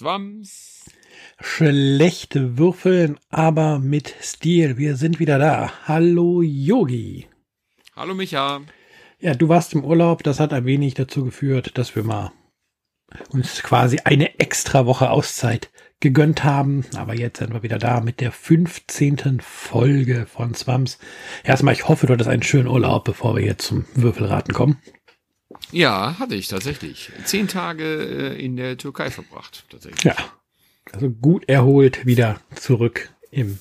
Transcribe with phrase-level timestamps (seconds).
[0.00, 0.86] Swams.
[1.42, 4.78] Schlechte Würfeln, aber mit Stil.
[4.78, 5.72] Wir sind wieder da.
[5.86, 7.26] Hallo Yogi.
[7.94, 8.62] Hallo Micha.
[9.18, 10.22] Ja, du warst im Urlaub.
[10.22, 12.32] Das hat ein wenig dazu geführt, dass wir mal
[13.28, 15.70] uns quasi eine extra Woche Auszeit
[16.00, 16.86] gegönnt haben.
[16.96, 19.42] Aber jetzt sind wir wieder da mit der 15.
[19.42, 20.98] Folge von Swams.
[21.44, 24.78] Erstmal, ich hoffe, du hattest einen schönen Urlaub, bevor wir jetzt zum Würfelraten kommen.
[25.72, 27.10] Ja, hatte ich tatsächlich.
[27.24, 27.84] Zehn Tage
[28.34, 30.04] äh, in der Türkei verbracht, tatsächlich.
[30.04, 30.16] Ja,
[30.92, 33.58] also gut erholt wieder zurück im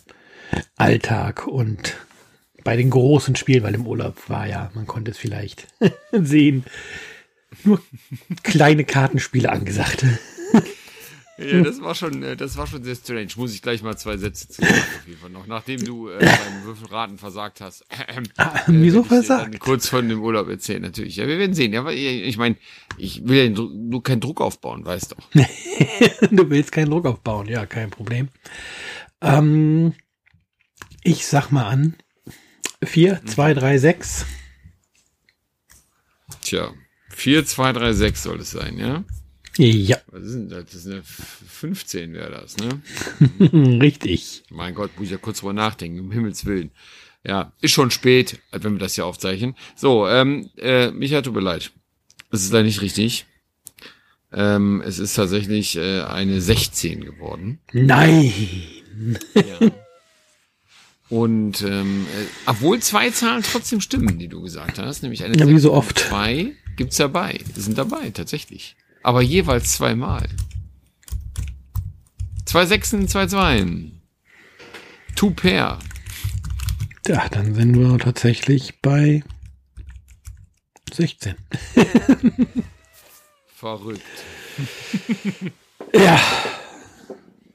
[0.76, 1.98] Alltag und
[2.64, 5.67] bei den großen Spielen, weil im Urlaub war ja, man konnte es vielleicht
[6.12, 6.66] sehen,
[7.64, 7.81] nur
[8.44, 10.05] kleine Kartenspiele angesagt.
[11.39, 13.29] Ja, das war schon, äh, das war schon sehr strange.
[13.38, 15.47] Muss ich gleich mal zwei Sätze zu sagen, auf jeden Fall noch.
[15.47, 17.85] Nachdem du äh, beim Würfelraten versagt hast.
[18.09, 19.59] Äh, ah, wieso versagt?
[19.59, 21.17] Kurz von dem Urlaub erzählen, natürlich.
[21.17, 21.73] Ja, wir werden sehen.
[21.73, 22.55] Ja, ich meine,
[22.97, 25.30] ich will ja nur keinen Druck aufbauen, weißt doch.
[26.31, 28.30] du willst keinen Druck aufbauen, ja, kein Problem.
[29.21, 29.94] Ähm,
[31.03, 31.95] ich sag mal an.
[32.83, 34.25] Vier, zwei, drei, sechs.
[36.42, 36.73] Tja,
[37.09, 39.03] vier, zwei, drei, sechs soll es sein, ja?
[39.59, 39.97] Ja.
[40.07, 40.65] Was ist denn das?
[40.65, 42.81] Das ist eine 15 wäre das, ne?
[43.81, 44.43] Richtig.
[44.49, 46.71] Mein Gott, muss ich ja kurz drüber nachdenken, um Himmels Willen.
[47.25, 49.55] Ja, ist schon spät, wenn wir das hier aufzeichnen.
[49.75, 51.71] So, ähm, äh, Micha, tut mir leid.
[52.31, 53.25] Das ist leider nicht richtig.
[54.31, 57.59] Ähm, es ist tatsächlich äh, eine 16 geworden.
[57.73, 58.31] Nein.
[59.35, 59.71] Ja.
[61.09, 65.49] Und ähm, äh, obwohl zwei Zahlen trotzdem stimmen, die du gesagt hast, nämlich eine ja,
[65.49, 65.99] wie so oft.
[65.99, 70.28] zwei gibt's dabei, sind dabei tatsächlich aber jeweils zweimal.
[72.45, 74.02] Zwei Sechsen, zwei Zweien.
[75.16, 75.80] Two pair.
[77.08, 79.23] Ja, dann sind wir tatsächlich bei
[80.92, 81.36] 16.
[83.47, 84.02] Verrückt.
[85.94, 86.20] ja.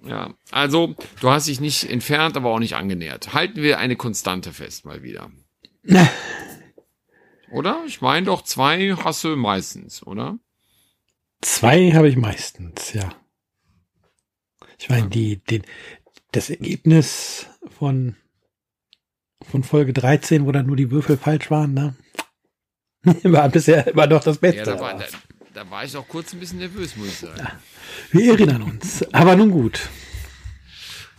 [0.06, 3.32] Ja, also du hast dich nicht entfernt, aber auch nicht angenähert.
[3.32, 5.30] Halten wir eine Konstante fest mal wieder.
[7.50, 7.82] oder?
[7.86, 10.38] Ich meine doch, zwei hast du meistens, oder?
[11.44, 13.14] Zwei habe ich meistens, ja.
[14.78, 15.62] Ich meine, die, den,
[16.32, 17.46] das Ergebnis
[17.78, 18.16] von,
[19.42, 21.96] von Folge 13, wo dann nur die Würfel falsch waren, ne?
[23.24, 24.60] War bisher immer noch das Beste.
[24.60, 25.04] Ja, da, war, da,
[25.52, 27.38] da war ich auch kurz ein bisschen nervös, muss ich sagen.
[27.38, 27.52] Ja,
[28.10, 29.04] wir erinnern uns.
[29.12, 29.90] Aber nun gut.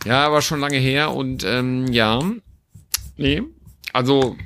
[0.04, 2.20] Ja, war schon lange her und ähm, ja.
[3.16, 3.44] Nee.
[3.92, 4.36] Also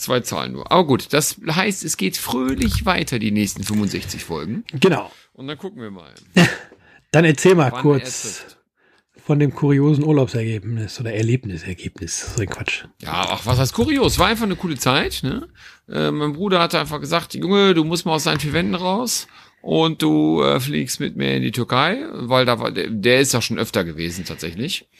[0.00, 0.72] Zwei Zahlen nur.
[0.72, 4.64] Aber gut, das heißt, es geht fröhlich weiter, die nächsten 65 Folgen.
[4.72, 5.12] Genau.
[5.40, 6.12] Und dann gucken wir mal.
[7.12, 8.44] dann erzähl mal kurz
[9.24, 12.34] von dem kuriosen Urlaubsergebnis oder Erlebnisergebnis.
[12.34, 12.84] So ein Quatsch.
[13.00, 14.18] Ja, ach, was heißt kurios?
[14.18, 15.20] War einfach eine coole Zeit.
[15.22, 15.48] Ne?
[15.88, 19.28] Äh, mein Bruder hatte einfach gesagt, Junge, du musst mal aus seinen vier Wänden raus
[19.62, 23.32] und du äh, fliegst mit mir in die Türkei, weil da war, der, der ist
[23.32, 24.90] ja schon öfter gewesen tatsächlich.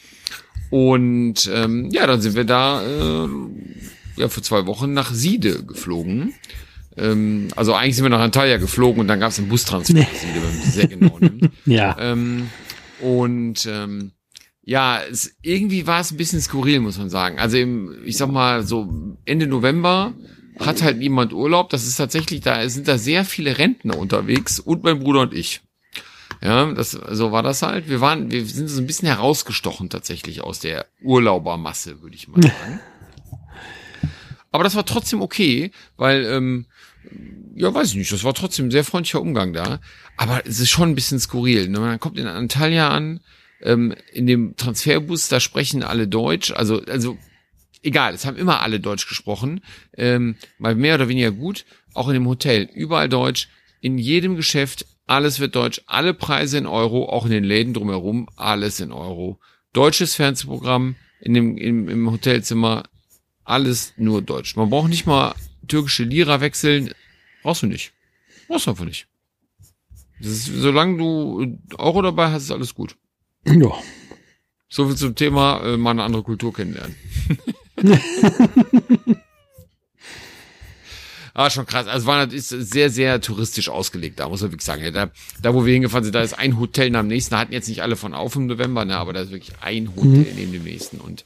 [0.71, 3.29] Und ähm, ja, dann sind wir da äh,
[4.15, 6.33] ja für zwei Wochen nach Siede geflogen.
[6.97, 10.07] Ähm, also eigentlich sind wir nach Antalya geflogen und dann gab es einen Bustransfer nee.
[10.33, 11.51] Wenn man sehr genau nimmt.
[11.65, 11.95] ja.
[11.99, 12.49] Ähm,
[12.99, 14.11] und ähm,
[14.63, 17.39] ja, es, irgendwie war es ein bisschen skurril, muss man sagen.
[17.39, 20.13] Also im, ich sag mal, so Ende November
[20.59, 21.69] hat halt niemand Urlaub.
[21.69, 25.61] Das ist tatsächlich, da sind da sehr viele Rentner unterwegs und mein Bruder und ich.
[26.41, 27.87] Ja, das, so war das halt.
[27.89, 32.41] Wir waren, wir sind so ein bisschen herausgestochen tatsächlich aus der Urlaubermasse, würde ich mal
[32.41, 32.79] sagen.
[34.51, 36.65] Aber das war trotzdem okay, weil, ähm,
[37.55, 39.79] ja, weiß ich nicht, das war trotzdem ein sehr freundlicher Umgang da.
[40.17, 41.69] Aber es ist schon ein bisschen skurril.
[41.69, 41.79] Ne?
[41.79, 43.19] Man kommt in Antalya an,
[43.61, 46.51] ähm, in dem Transferbus, da sprechen alle Deutsch.
[46.51, 47.17] Also, also
[47.83, 49.61] egal, es haben immer alle Deutsch gesprochen.
[49.95, 51.65] Ähm, mal mehr oder weniger gut.
[51.93, 53.49] Auch in dem Hotel, überall Deutsch.
[53.81, 55.81] In jedem Geschäft, alles wird Deutsch.
[55.87, 59.39] Alle Preise in Euro, auch in den Läden drumherum, alles in Euro.
[59.73, 62.83] Deutsches Fernsehprogramm in dem, im, im Hotelzimmer,
[63.43, 64.55] alles nur Deutsch.
[64.55, 65.35] Man braucht nicht mal
[65.67, 66.93] türkische Lira wechseln.
[67.43, 67.93] Brauchst du nicht.
[68.47, 69.07] Brauchst du einfach nicht.
[70.19, 72.95] Ist, solange du Euro dabei hast, ist alles gut.
[73.45, 73.71] Ja.
[74.69, 76.95] So viel zum Thema äh, mal eine andere Kultur kennenlernen.
[81.33, 81.87] Ah, schon krass.
[81.87, 84.19] Also war ist sehr, sehr touristisch ausgelegt.
[84.19, 84.83] Da muss man wirklich sagen.
[84.83, 85.11] Ja, da,
[85.41, 87.31] da, wo wir hingefahren sind, da ist ein Hotel nach dem nächsten.
[87.31, 89.95] Da hatten jetzt nicht alle von auf im November, ne, aber da ist wirklich ein
[89.95, 90.35] Hotel mhm.
[90.35, 90.99] neben dem nächsten.
[90.99, 91.23] Und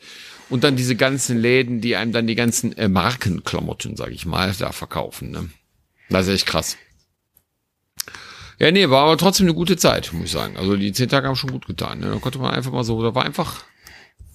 [0.49, 4.53] und dann diese ganzen Läden, die einem dann die ganzen äh, Markenklamotten, sag ich mal,
[4.57, 5.31] da verkaufen.
[5.31, 5.49] Ne?
[6.09, 6.77] Das ist echt krass.
[8.59, 10.55] Ja, nee, war aber trotzdem eine gute Zeit, muss ich sagen.
[10.57, 11.99] Also die zehn Tage haben schon gut getan.
[11.99, 12.11] Ne?
[12.11, 13.65] Da konnte man einfach mal so, da war einfach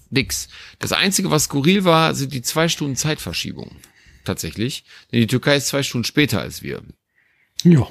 [0.09, 0.49] nix.
[0.79, 3.71] Das Einzige, was skurril war, sind die zwei Stunden Zeitverschiebung.
[4.23, 4.83] Tatsächlich.
[5.11, 6.83] Denn die Türkei ist zwei Stunden später als wir.
[7.63, 7.87] Ja.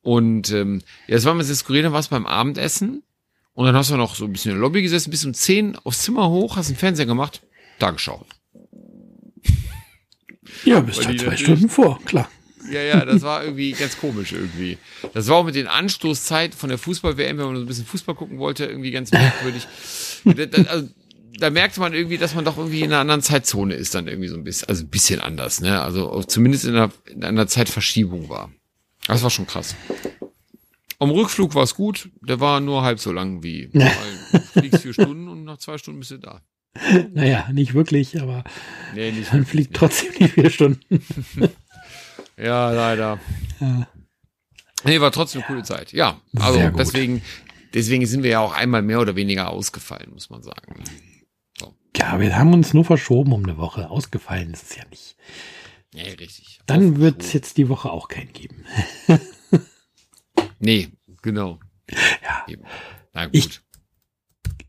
[0.00, 3.02] Und ähm, ja, das war mir sehr skurril, dann war es beim Abendessen.
[3.52, 5.76] Und dann hast du noch so ein bisschen in der Lobby gesessen, bis um 10
[5.76, 7.42] aufs Zimmer hoch, hast den Fernseher gemacht,
[7.78, 8.26] da geschaut.
[10.64, 12.28] Ja, bist halt zwei Stunden vor, klar.
[12.70, 14.78] Ja, ja, das war irgendwie ganz komisch irgendwie.
[15.14, 18.14] Das war auch mit den Anstoßzeiten von der Fußball-WM, wenn man so ein bisschen Fußball
[18.14, 19.66] gucken wollte, irgendwie ganz merkwürdig.
[20.24, 20.88] da, also,
[21.38, 24.28] da merkte man irgendwie, dass man doch irgendwie in einer anderen Zeitzone ist, dann irgendwie
[24.28, 25.80] so ein bisschen, also ein bisschen anders, ne?
[25.80, 28.50] Also zumindest in einer, in einer Zeitverschiebung war.
[29.06, 29.74] Das war schon krass.
[30.98, 33.70] Am Rückflug war es gut, der war nur halb so lang wie.
[33.72, 33.92] Weil
[34.32, 36.42] du fliegst vier Stunden und nach zwei Stunden bist du da.
[37.12, 38.44] Naja, nicht wirklich, aber
[38.94, 39.78] Nee, nicht man wirklich, fliegt nee.
[39.78, 41.02] trotzdem die vier Stunden.
[42.40, 43.18] Ja, leider.
[43.58, 43.88] Ja.
[44.84, 45.92] Nee, war trotzdem eine coole Zeit.
[45.92, 47.20] Ja, also deswegen,
[47.74, 50.84] deswegen sind wir ja auch einmal mehr oder weniger ausgefallen, muss man sagen.
[51.96, 53.90] Ja, wir haben uns nur verschoben um eine Woche.
[53.90, 55.16] Ausgefallen ist es ja nicht.
[55.92, 56.60] Nee, richtig.
[56.66, 58.64] Dann wird es jetzt die Woche auch keinen geben.
[60.60, 60.88] Nee,
[61.22, 61.58] genau.
[62.22, 62.44] Ja.
[62.48, 62.62] Eben.
[63.12, 63.34] Na gut.
[63.34, 63.60] Ich-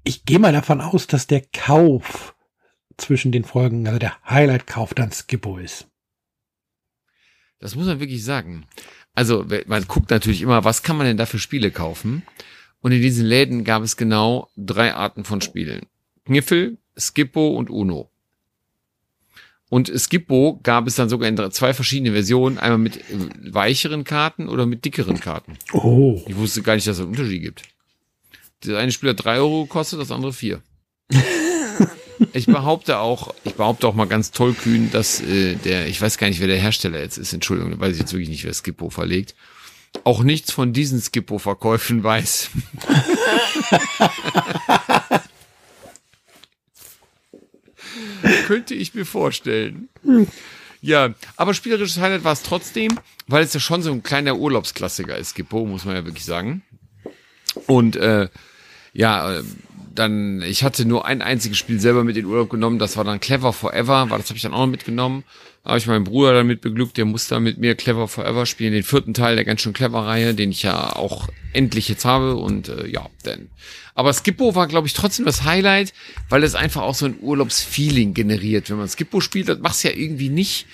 [0.03, 2.35] Ich gehe mal davon aus, dass der Kauf
[2.97, 5.87] zwischen den Folgen, also der Highlight-Kauf dann Skippo ist.
[7.59, 8.65] Das muss man wirklich sagen.
[9.13, 12.23] Also, man guckt natürlich immer, was kann man denn da für Spiele kaufen?
[12.81, 15.87] Und in diesen Läden gab es genau drei Arten von Spielen.
[16.25, 18.09] Kniffel, Skippo und Uno.
[19.69, 24.47] Und Skippo gab es dann sogar in zwei verschiedene Versionen, einmal mit äh, weicheren Karten
[24.47, 25.57] oder mit dickeren Karten.
[25.73, 26.23] Oh.
[26.27, 27.63] Ich wusste gar nicht, dass es einen Unterschied gibt.
[28.61, 30.61] Das eine Spiel hat drei Euro gekostet, das andere vier.
[32.33, 36.27] Ich behaupte auch, ich behaupte auch mal ganz tollkühn, dass äh, der, ich weiß gar
[36.27, 39.35] nicht, wer der Hersteller jetzt ist, Entschuldigung, weiß ich jetzt wirklich nicht, wer Skippo verlegt,
[40.03, 42.49] auch nichts von diesen Skippo-Verkäufen weiß.
[48.47, 49.87] Könnte ich mir vorstellen.
[50.81, 55.17] Ja, aber spielerisches Highlight war es trotzdem, weil es ja schon so ein kleiner Urlaubsklassiker
[55.17, 56.63] ist, Skippo, muss man ja wirklich sagen.
[57.65, 58.27] Und äh,
[58.93, 59.43] ja, äh,
[59.93, 63.19] dann, ich hatte nur ein einziges Spiel selber mit in Urlaub genommen, das war dann
[63.19, 65.23] Clever Forever, weil das habe ich dann auch noch mitgenommen.
[65.65, 68.83] Habe ich meinen Bruder damit beglückt, der muss da mit mir Clever Forever spielen, den
[68.83, 72.69] vierten Teil der ganz schön clever Reihe, den ich ja auch endlich jetzt habe und
[72.69, 73.49] äh, ja, denn.
[73.93, 75.93] Aber Skippo war, glaube ich, trotzdem das Highlight,
[76.29, 78.69] weil es einfach auch so ein Urlaubsfeeling generiert.
[78.69, 80.65] Wenn man Skippo spielt, das machst du ja irgendwie nicht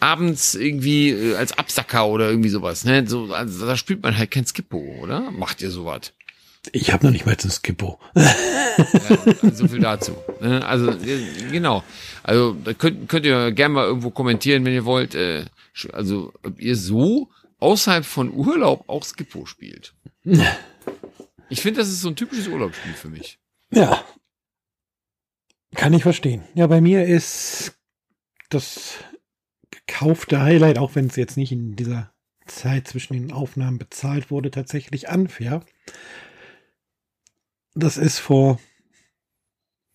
[0.00, 3.06] abends irgendwie äh, als Absacker oder irgendwie sowas, ne?
[3.06, 5.30] So, also, da spielt man halt kein Skippo, oder?
[5.30, 6.12] Macht ihr sowas?
[6.72, 7.98] Ich habe noch nicht mal ein Skippo.
[8.14, 8.34] Ja,
[9.42, 10.16] also so viel dazu.
[10.40, 10.64] Ne?
[10.64, 11.82] Also äh, genau.
[12.22, 15.14] Also da könnt, könnt ihr gerne mal irgendwo kommentieren, wenn ihr wollt.
[15.14, 15.44] Äh,
[15.92, 19.94] also ob ihr so außerhalb von Urlaub auch Skippo spielt.
[21.48, 23.38] Ich finde, das ist so ein typisches Urlaubsspiel für mich.
[23.70, 24.04] Ja.
[25.76, 26.42] Kann ich verstehen.
[26.54, 27.78] Ja, bei mir ist
[28.48, 28.94] das
[29.70, 32.12] gekaufte Highlight, auch wenn es jetzt nicht in dieser
[32.46, 35.64] Zeit zwischen den Aufnahmen bezahlt wurde, tatsächlich unfair.
[37.76, 38.58] Das ist vor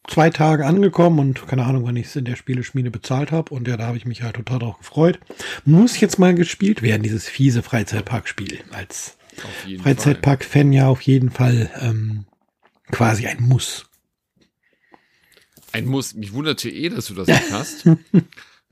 [0.08, 3.54] zwei Tagen angekommen und keine Ahnung, wann ich es in der Spieleschmiede bezahlt habe.
[3.54, 5.20] Und ja, da habe ich mich halt total drauf gefreut.
[5.66, 8.60] Muss jetzt mal gespielt werden, dieses fiese Freizeitparkspiel.
[8.72, 9.18] Als
[9.82, 12.26] Freizeitpark-Fan ja auf jeden Fall ähm,
[12.92, 13.86] quasi ein Muss.
[15.72, 16.14] Ein Muss.
[16.14, 17.90] Mich wunderte eh, dass du das nicht hast.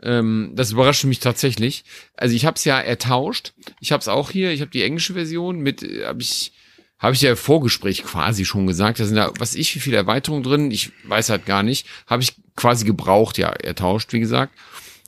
[0.03, 1.83] ähm, das überraschte mich tatsächlich.
[2.15, 3.53] Also ich habe es ja ertauscht.
[3.79, 4.51] Ich habe es auch hier.
[4.51, 6.53] Ich habe die englische Version mit, äh, habe ich
[6.99, 9.97] habe ich ja im Vorgespräch quasi schon gesagt, da sind da, was ich, wie viele
[9.97, 14.53] Erweiterungen drin, ich weiß halt gar nicht, habe ich quasi gebraucht, ja, ertauscht, wie gesagt.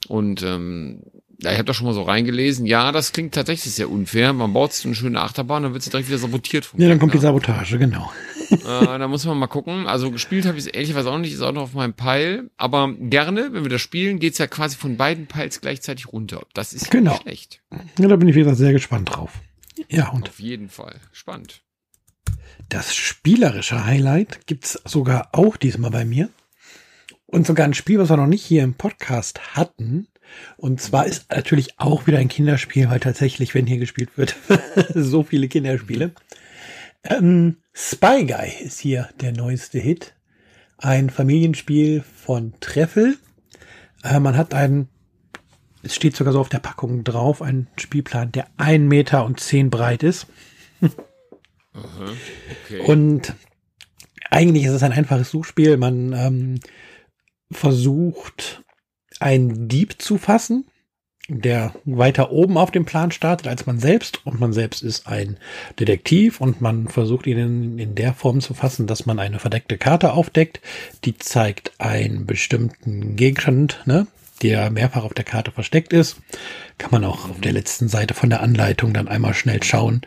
[0.08, 1.04] Und ähm,
[1.44, 4.32] ja, ich habe da schon mal so reingelesen, ja, das klingt tatsächlich sehr unfair.
[4.32, 6.66] Man baut sich so eine schöne Achterbahn, dann wird sie direkt wieder sabotiert.
[6.66, 7.18] vom Ja, dann kommt die.
[7.18, 8.12] Sabotage, genau.
[8.52, 9.88] äh, Da muss man mal gucken.
[9.88, 12.50] Also gespielt habe ich es ehrlicherweise auch nicht, ist auch noch auf meinem Pile.
[12.58, 16.42] Aber gerne, wenn wir das spielen, geht's ja quasi von beiden Piles gleichzeitig runter.
[16.54, 17.14] Das ist Genau.
[17.14, 17.62] nicht schlecht.
[17.98, 19.32] Ja, da bin ich wieder sehr gespannt drauf.
[19.90, 20.96] Ja, und Auf jeden Fall.
[21.12, 21.62] Spannend.
[22.72, 26.30] Das spielerische Highlight gibt's sogar auch diesmal bei mir.
[27.26, 30.08] Und sogar ein Spiel, was wir noch nicht hier im Podcast hatten.
[30.58, 34.36] Und zwar ist natürlich auch wieder ein Kinderspiel, weil tatsächlich, wenn hier gespielt wird,
[34.96, 36.14] so viele Kinderspiele.
[37.04, 40.16] Ähm, Spy Guy ist hier der neueste Hit.
[40.78, 43.18] Ein Familienspiel von Treffel.
[44.04, 44.88] Äh, man hat einen,
[45.84, 49.70] es steht sogar so auf der Packung drauf, einen Spielplan, der ein Meter und zehn
[49.70, 50.28] breit ist.
[51.74, 52.80] Okay.
[52.86, 53.34] Und
[54.30, 55.78] eigentlich ist es ein einfaches Suchspiel.
[55.78, 56.60] Man ähm,
[57.52, 58.64] versucht,
[59.20, 60.66] einen Dieb zu fassen,
[61.28, 64.26] der weiter oben auf dem Plan startet als man selbst.
[64.26, 65.38] Und man selbst ist ein
[65.80, 69.78] Detektiv und man versucht ihn in, in der Form zu fassen, dass man eine verdeckte
[69.78, 70.62] Karte aufdeckt.
[71.06, 74.08] Die zeigt einen bestimmten Gegenstand, ne,
[74.42, 76.18] der mehrfach auf der Karte versteckt ist.
[76.78, 80.02] Kann man auch auf der letzten Seite von der Anleitung dann einmal schnell schauen,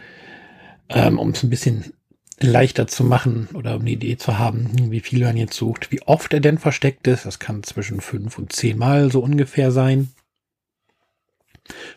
[0.89, 1.95] ähm, um es ein bisschen
[2.41, 6.03] leichter zu machen oder um eine Idee zu haben, wie viel man jetzt sucht, wie
[6.03, 7.27] oft er denn versteckt ist.
[7.27, 10.11] Das kann zwischen fünf und zehn Mal so ungefähr sein.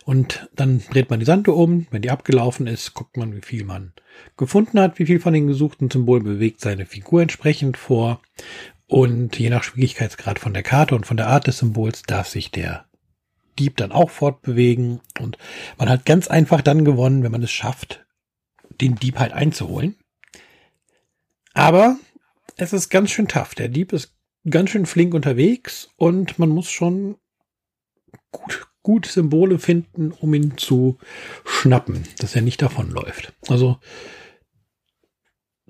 [0.06, 1.88] Und dann dreht man die Sande um.
[1.92, 3.94] Wenn die abgelaufen ist, guckt man, wie viel man
[4.38, 8.22] gefunden hat, wie viel von den gesuchten Symbolen bewegt seine Figur entsprechend vor.
[8.86, 12.52] Und je nach Schwierigkeitsgrad von der Karte und von der Art des Symbols darf sich
[12.52, 12.86] der
[13.60, 15.02] Dieb dann auch fortbewegen.
[15.20, 15.38] Und
[15.78, 18.07] man hat ganz einfach dann gewonnen, wenn man es schafft,
[18.82, 19.96] den Dieb halt einzuholen.
[21.54, 21.98] Aber
[22.56, 23.56] es ist ganz schön tough.
[23.56, 24.16] Der Dieb ist
[24.50, 27.18] ganz schön flink unterwegs und man muss schon
[28.32, 30.98] gut, gut Symbole finden, um ihn zu
[31.46, 33.34] schnappen, dass er nicht davonläuft.
[33.48, 33.80] Also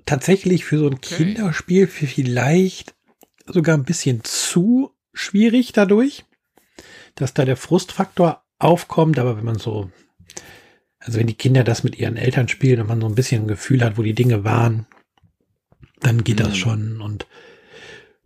[0.06, 1.16] tatsächlich für so ein okay.
[1.16, 2.94] Kinderspiel vielleicht
[3.46, 6.24] sogar ein bisschen zu schwierig dadurch,
[7.14, 9.90] dass da der Frustfaktor aufkommt, aber wenn man so,
[11.08, 13.48] also wenn die Kinder das mit ihren Eltern spielen und man so ein bisschen ein
[13.48, 14.86] Gefühl hat, wo die Dinge waren,
[16.00, 16.42] dann geht mhm.
[16.42, 17.26] das schon und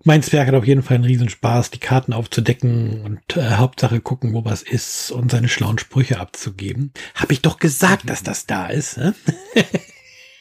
[0.02, 4.32] mein Zwerg hat auf jeden Fall einen Riesenspaß, die Karten aufzudecken und äh, Hauptsache gucken,
[4.32, 6.92] wo was ist und seine schlauen Sprüche abzugeben.
[7.14, 8.96] Hab ich doch gesagt, dass das da ist.
[8.96, 9.14] Ne?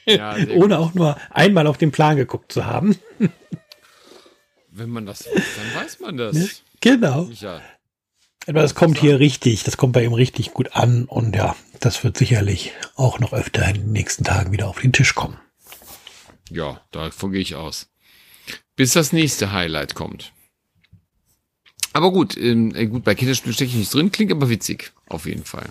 [0.07, 2.97] Ja, Ohne auch nur einmal auf den Plan geguckt zu haben.
[4.71, 6.63] Wenn man das weiß, dann weiß man das.
[6.83, 7.29] Genau.
[7.39, 7.61] Ja.
[8.47, 12.03] Aber das kommt hier richtig, das kommt bei ihm richtig gut an und ja, das
[12.03, 15.37] wird sicherlich auch noch öfter in den nächsten Tagen wieder auf den Tisch kommen.
[16.49, 17.89] Ja, davon gehe ich aus.
[18.75, 20.33] Bis das nächste Highlight kommt.
[21.93, 25.25] Aber gut, ähm, äh, gut, bei Kinderspielen stecke ich nicht drin, klingt aber witzig, auf
[25.25, 25.69] jeden Fall.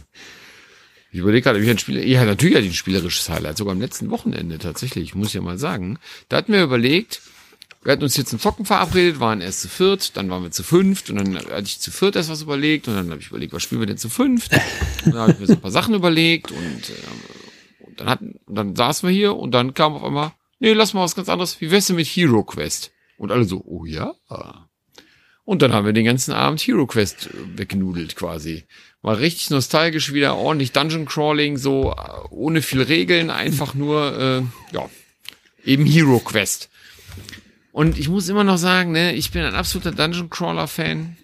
[1.12, 4.10] Ich überlege gerade, wie ein Spieler, ja, natürlich ich ein spielerisches Highlight, sogar am letzten
[4.10, 5.98] Wochenende tatsächlich, muss ich ja mal sagen.
[6.28, 7.20] Da hatten wir überlegt,
[7.82, 10.62] wir hatten uns jetzt zum Zocken verabredet, waren erst zu viert, dann waren wir zu
[10.62, 13.54] fünft und dann hatte ich zu viert erst was überlegt und dann habe ich überlegt,
[13.54, 14.52] was spielen wir denn zu fünft?
[15.06, 18.38] Und dann habe ich mir so ein paar Sachen überlegt und, äh, und dann hatten,
[18.44, 21.30] und dann saßen wir hier und dann kam auf einmal, nee, lass mal was ganz
[21.30, 22.92] anderes, wie wär's denn mit Hero Quest?
[23.16, 24.12] Und alle so, oh ja.
[25.44, 28.64] Und dann haben wir den ganzen Abend Hero Quest äh, weggenudelt quasi.
[29.00, 34.75] War richtig nostalgisch wieder, ordentlich Dungeon Crawling, so äh, ohne viel Regeln, einfach nur, äh,
[34.75, 34.90] ja,
[35.64, 36.68] eben Hero Quest.
[37.80, 41.16] Und ich muss immer noch sagen, ne, ich bin ein absoluter Dungeon Crawler Fan.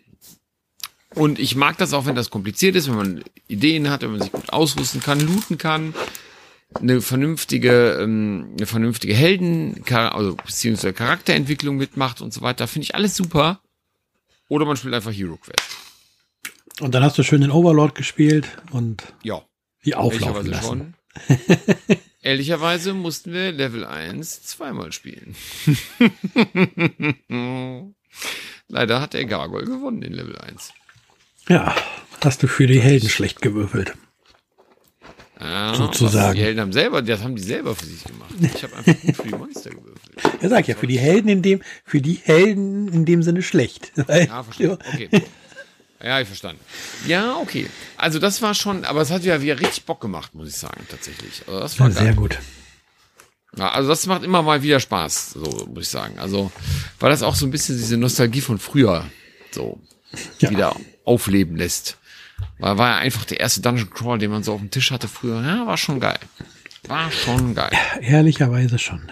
[1.15, 4.23] Und ich mag das auch, wenn das kompliziert ist, wenn man Ideen hat, wenn man
[4.23, 5.95] sich gut ausrüsten kann, looten kann,
[6.75, 12.67] eine vernünftige, ähm, eine vernünftige Helden, also beziehungsweise Charakterentwicklung mitmacht und so weiter.
[12.67, 13.61] Finde ich alles super.
[14.49, 15.61] Oder man spielt einfach Hero Quest.
[16.81, 19.43] Und dann hast du schön den Overlord gespielt und ja,
[19.85, 20.67] die auflaufen lassen.
[20.67, 20.95] Schon.
[22.23, 25.37] Ehrlicherweise mussten wir Level 1 zweimal spielen.
[28.69, 30.73] Leider hat der Gargoyle gewonnen in Level 1.
[31.49, 31.75] Ja,
[32.25, 33.95] hast du für die Helden schlecht gewürfelt.
[35.41, 36.35] Ja, sozusagen.
[36.35, 38.35] Die Helden haben selber, das haben die selber für sich gemacht.
[38.41, 40.43] Ich habe einfach gut für die Monster gewürfelt.
[40.43, 43.93] Er sagt ja, für die Helden in dem, für die Helden in dem Sinne schlecht.
[44.09, 44.73] Ja, verstehe.
[44.73, 45.09] Okay.
[46.07, 46.61] Ja, ich verstanden.
[47.07, 47.69] Ja, okay.
[47.97, 50.87] Also das war schon, aber es hat ja wieder richtig Bock gemacht, muss ich sagen,
[50.89, 51.43] tatsächlich.
[51.49, 52.39] Also das war ja, sehr gut.
[53.57, 56.19] Ja, also das macht immer mal wieder Spaß, so muss ich sagen.
[56.21, 56.53] Also,
[57.01, 59.05] weil das auch so ein bisschen diese Nostalgie von früher
[59.51, 59.81] so
[60.39, 60.51] ja.
[60.51, 61.99] wieder aufleben lässt.
[62.59, 65.09] Weil war ja einfach der erste Dungeon Crawl, den man so auf dem Tisch hatte
[65.09, 65.43] früher.
[65.43, 66.21] Ja, war schon geil.
[66.87, 67.73] War schon geil.
[68.01, 69.11] Ehrlicherweise schon.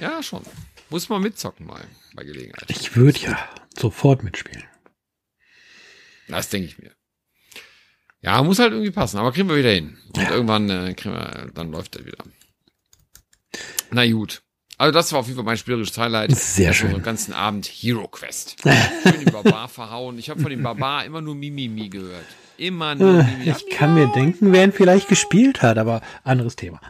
[0.00, 0.42] ja, schon.
[0.88, 1.84] Muss man mitzocken mal
[2.14, 2.64] bei Gelegenheit.
[2.68, 3.38] Ich würde ja
[3.78, 4.64] sofort mitspielen.
[6.30, 6.92] Das denke ich mir.
[8.22, 9.96] Ja, muss halt irgendwie passen, aber kriegen wir wieder hin.
[10.14, 10.30] Und ja.
[10.30, 12.22] irgendwann äh, kriegen wir, dann läuft er wieder.
[13.90, 14.42] Na gut.
[14.76, 16.34] Also das war auf jeden Fall mein spielerisches Highlight.
[16.34, 16.92] Sehr schön.
[16.92, 18.56] Den ganzen Abend Hero Quest.
[19.02, 20.18] Schön den Barbar verhauen.
[20.18, 22.24] Ich habe von dem Barbar immer nur Mimimi gehört.
[22.56, 23.50] Immer nur ah, Mimimi.
[23.50, 26.80] Ich kann mir denken, wer ihn vielleicht gespielt hat, aber anderes Thema.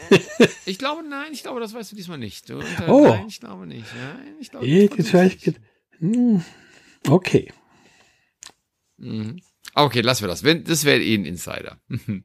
[0.66, 2.48] ich glaube, nein, ich glaube, das weißt du diesmal nicht.
[2.48, 3.08] Du, oh.
[3.08, 3.86] Nein, ich glaube nicht.
[3.96, 5.52] Nein, ich glaube, ich, vielleicht,
[5.98, 6.44] hm,
[7.08, 7.52] okay.
[8.98, 9.40] Mhm.
[9.74, 10.42] Okay, lassen wir das.
[10.42, 11.78] Wenn, das wäre eh ein Insider.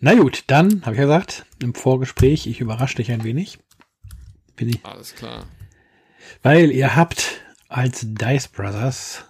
[0.00, 3.58] Na gut, dann habe ich ja gesagt, im Vorgespräch, ich überrasche dich ein wenig.
[4.56, 4.84] Bin ich.
[4.84, 5.46] Alles klar.
[6.42, 9.24] Weil ihr habt als Dice Brothers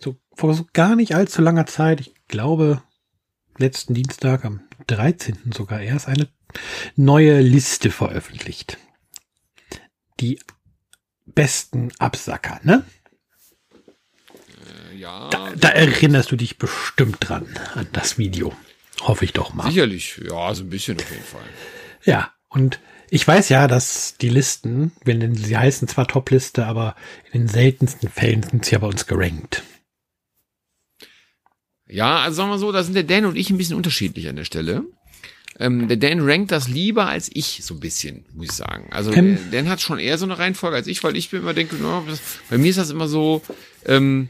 [0.00, 2.82] so, vor so gar nicht allzu langer Zeit, ich glaube
[3.56, 5.52] letzten Dienstag am 13.
[5.56, 6.28] sogar erst, eine
[6.96, 8.78] neue Liste veröffentlicht.
[10.18, 10.40] Die
[11.26, 12.84] besten Absacker, ne?
[15.00, 15.30] Ja.
[15.30, 18.52] Da, da erinnerst du dich bestimmt dran, an das Video.
[19.00, 19.70] Hoffe ich doch mal.
[19.70, 21.40] Sicherlich, ja, so ein bisschen auf jeden Fall.
[22.04, 26.94] Ja, und ich weiß ja, dass die Listen, wenn sie heißen zwar Top-Liste, aber
[27.32, 29.62] in den seltensten Fällen sind sie ja bei uns gerankt.
[31.88, 34.36] Ja, also sagen wir so, da sind der Dan und ich ein bisschen unterschiedlich an
[34.36, 34.84] der Stelle.
[35.58, 38.88] Ähm, der Dan rankt das lieber als ich, so ein bisschen, muss ich sagen.
[38.92, 39.38] Also Ähm.
[39.50, 42.04] Dan hat schon eher so eine Reihenfolge als ich, weil ich mir immer denke, no,
[42.48, 43.42] bei mir ist das immer so,
[43.86, 44.28] ähm,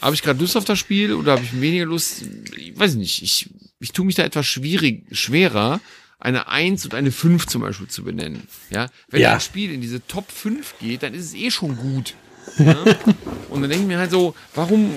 [0.00, 2.22] habe ich gerade Lust auf das Spiel oder habe ich weniger Lust?
[2.56, 3.22] Ich weiß nicht.
[3.22, 3.50] Ich,
[3.80, 5.80] ich tue mich da etwas schwierig, schwerer,
[6.18, 8.42] eine 1 und eine 5 zum Beispiel zu benennen.
[8.70, 9.34] Ja, wenn Ja.
[9.34, 12.14] ein Spiel in diese Top 5 geht, dann ist es eh schon gut.
[12.58, 12.76] Ja?
[13.50, 14.90] und dann denke ich mir halt so, warum,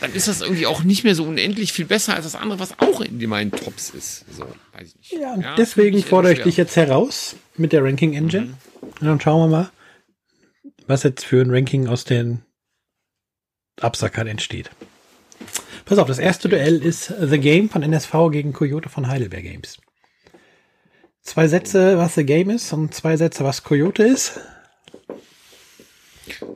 [0.00, 2.78] dann ist das irgendwie auch nicht mehr so unendlich viel besser als das andere, was
[2.78, 4.24] auch in meinen Tops ist.
[4.36, 5.12] So, weiß ich nicht.
[5.12, 8.54] Ja, Ja, deswegen fordere ich dich jetzt heraus mit der Ranking Engine.
[8.80, 9.70] Und dann schauen wir mal,
[10.86, 12.40] was jetzt für ein Ranking aus den
[13.80, 14.70] Absackern entsteht.
[15.84, 19.78] Pass auf, das erste Duell ist The Game von NSV gegen Coyote von Heidelberg Games.
[21.22, 24.40] Zwei Sätze, was The Game ist und zwei Sätze, was Coyote ist.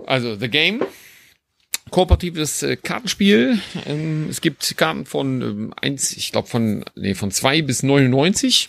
[0.06, 0.82] Also, The Game.
[1.90, 3.58] Kooperatives äh, Kartenspiel.
[3.86, 5.74] Ähm, es gibt Karten von ähm,
[6.16, 7.30] ich glaube von, nee, von
[7.62, 8.68] bis 99.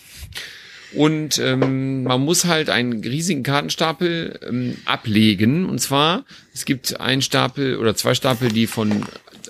[0.95, 5.65] Und ähm, man muss halt einen riesigen Kartenstapel ähm, ablegen.
[5.65, 9.05] Und zwar, es gibt einen Stapel oder zwei Stapel, die von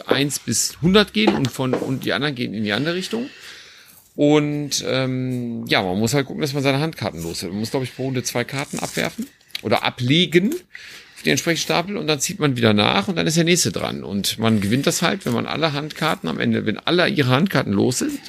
[0.07, 3.29] 1 bis 100 gehen und von und die anderen gehen in die andere Richtung.
[4.15, 7.49] Und ähm, ja, man muss halt gucken, dass man seine Handkarten los hat.
[7.49, 9.27] Man muss, glaube ich, pro Runde zwei Karten abwerfen
[9.61, 10.53] oder ablegen
[11.15, 13.71] auf den entsprechenden Stapel und dann zieht man wieder nach und dann ist der nächste
[13.71, 14.03] dran.
[14.03, 17.73] Und man gewinnt das halt, wenn man alle Handkarten am Ende, wenn alle ihre Handkarten
[17.73, 18.19] los sind,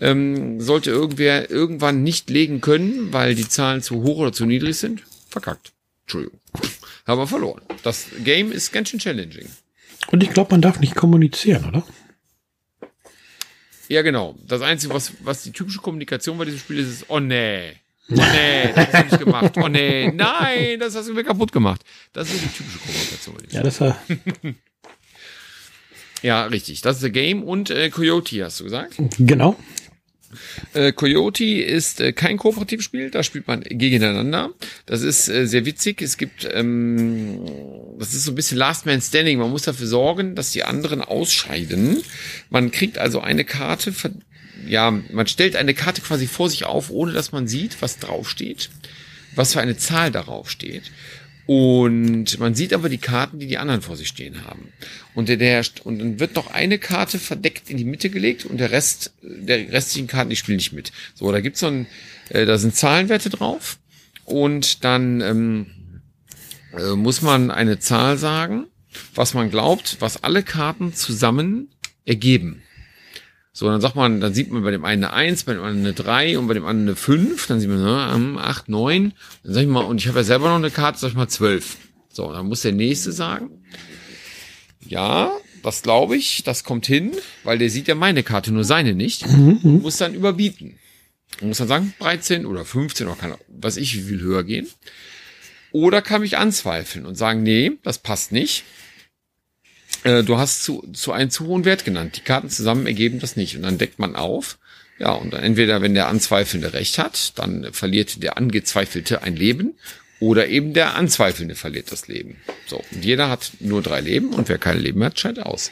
[0.00, 4.76] ähm, sollte irgendwer irgendwann nicht legen können, weil die Zahlen zu hoch oder zu niedrig
[4.76, 5.72] sind, verkackt.
[6.04, 6.38] Entschuldigung.
[7.06, 7.62] Haben wir verloren.
[7.82, 9.48] Das Game ist ganz schön challenging.
[10.08, 11.84] Und ich glaube, man darf nicht kommunizieren, oder?
[13.88, 14.36] Ja, genau.
[14.46, 17.72] Das Einzige, was, was die typische Kommunikation bei diesem Spiel ist, ist, oh nee.
[18.08, 19.56] Oh nee, das hast du nicht gemacht.
[19.56, 21.82] Oh nee, nein, das hast du mir kaputt gemacht.
[22.12, 24.00] Das ist die typische Kommunikation bei diesem Ja, das war
[26.22, 26.80] Ja, richtig.
[26.82, 28.94] Das ist The Game und äh, Coyote, hast du gesagt.
[29.18, 29.56] genau.
[30.74, 34.50] Äh, Coyote ist äh, kein Kooperativspiel, da spielt man gegeneinander.
[34.86, 36.02] Das ist äh, sehr witzig.
[36.02, 37.40] Es gibt, ähm,
[37.98, 39.38] das ist so ein bisschen Last Man Standing.
[39.38, 42.02] Man muss dafür sorgen, dass die anderen ausscheiden.
[42.50, 43.92] Man kriegt also eine Karte,
[44.66, 48.70] ja, man stellt eine Karte quasi vor sich auf, ohne dass man sieht, was draufsteht,
[49.34, 50.90] was für eine Zahl darauf steht.
[51.46, 54.72] Und man sieht aber die Karten, die die anderen vor sich stehen haben.
[55.14, 58.58] Und der, der und dann wird noch eine Karte verdeckt in die Mitte gelegt und
[58.58, 60.90] der Rest der restlichen Karten, die spielen nicht mit.
[61.14, 61.86] So, da gibt's so ein,
[62.30, 63.78] äh, da sind Zahlenwerte drauf
[64.24, 65.66] und dann ähm,
[66.76, 68.66] äh, muss man eine Zahl sagen,
[69.14, 71.68] was man glaubt, was alle Karten zusammen
[72.04, 72.62] ergeben.
[73.58, 75.86] So, dann sagt man, dann sieht man bei dem einen eine 1, bei dem anderen
[75.86, 77.46] eine 3 und bei dem anderen eine 5.
[77.46, 79.14] Dann sieht man, ne, ähm, 8, 9.
[79.44, 81.26] Dann sag ich mal, und ich habe ja selber noch eine Karte, sag ich mal
[81.26, 81.78] 12.
[82.12, 83.64] So, dann muss der nächste sagen,
[84.86, 87.12] ja, das glaube ich, das kommt hin,
[87.44, 89.24] weil der sieht ja meine Karte, nur seine nicht.
[89.64, 90.78] Und muss dann überbieten.
[91.40, 94.66] Und muss dann sagen, 13 oder 15 oder kann, was ich, wie viel höher gehen.
[95.72, 98.64] Oder kann mich anzweifeln und sagen, nee, das passt nicht.
[100.06, 102.16] Äh, du hast zu, zu einen zu hohen Wert genannt.
[102.16, 103.56] Die Karten zusammen ergeben das nicht.
[103.56, 104.58] Und dann deckt man auf.
[104.98, 109.74] Ja, und dann entweder, wenn der Anzweifelnde recht hat, dann verliert der Angezweifelte ein Leben.
[110.18, 112.36] Oder eben der Anzweifelnde verliert das Leben.
[112.66, 115.70] So, und jeder hat nur drei Leben und wer keine Leben hat, scheint aus.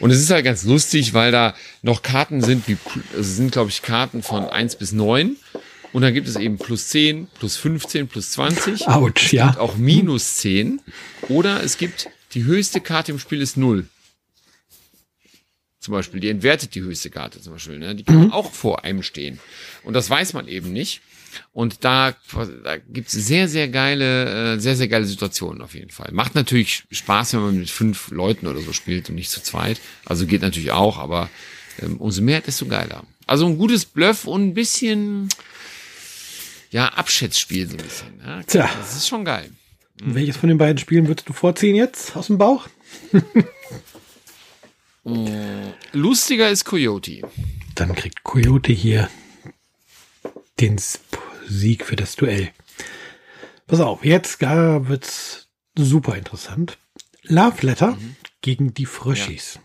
[0.00, 2.76] Und es ist halt ganz lustig, weil da noch Karten sind, wie,
[3.12, 5.36] also es sind, glaube ich, Karten von eins bis neun
[5.94, 9.56] Und dann gibt es eben plus 10, plus 15, plus 20 Autsch, ja.
[9.58, 10.82] auch minus 10.
[11.30, 13.88] Oder es gibt die höchste Karte im Spiel ist 0.
[15.80, 17.78] Zum Beispiel, die entwertet die höchste Karte zum Beispiel.
[17.78, 17.94] Ne?
[17.94, 19.40] Die kann auch vor einem stehen.
[19.84, 21.00] Und das weiß man eben nicht.
[21.52, 22.14] Und da,
[22.64, 26.10] da gibt's sehr, sehr geile, äh, sehr, sehr geile Situationen auf jeden Fall.
[26.12, 29.80] Macht natürlich Spaß, wenn man mit fünf Leuten oder so spielt und nicht zu zweit.
[30.04, 31.30] Also geht natürlich auch, aber
[31.80, 33.04] ähm, umso mehr, desto geiler.
[33.26, 35.28] Also ein gutes Bluff und ein bisschen,
[36.70, 38.20] ja, Abschätzspiel so ein bisschen.
[38.24, 38.42] Ja?
[38.42, 38.70] Tja.
[38.78, 39.50] Das ist schon geil.
[40.02, 42.68] Welches von den beiden Spielen würdest du vorziehen jetzt aus dem Bauch?
[45.92, 47.22] Lustiger ist Coyote.
[47.74, 49.08] Dann kriegt Coyote hier
[50.60, 50.80] den
[51.46, 52.50] Sieg für das Duell.
[53.66, 56.78] Pass auf, jetzt wird's super interessant.
[57.22, 57.98] Love Letter
[58.40, 59.58] gegen die Fröschis.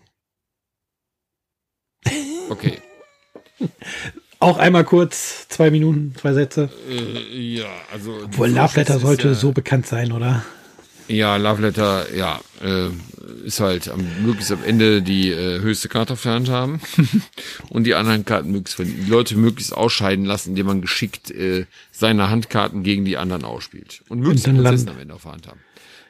[2.49, 2.81] Okay.
[4.41, 6.69] Auch einmal kurz, zwei Minuten, zwei Sätze.
[6.89, 8.15] Äh, ja, also.
[8.25, 10.43] Obwohl Love Letter sollte ja, so bekannt sein, oder?
[11.07, 12.87] Ja, Love Letter, ja, äh,
[13.45, 16.81] ist halt am, möglichst am Ende die äh, höchste Karte auf der Hand haben
[17.69, 22.31] und die anderen Karten möglichst die Leute möglichst ausscheiden lassen, indem man geschickt äh, seine
[22.31, 25.59] Handkarten gegen die anderen ausspielt und möglichst Und land- am Ende auf der Hand haben.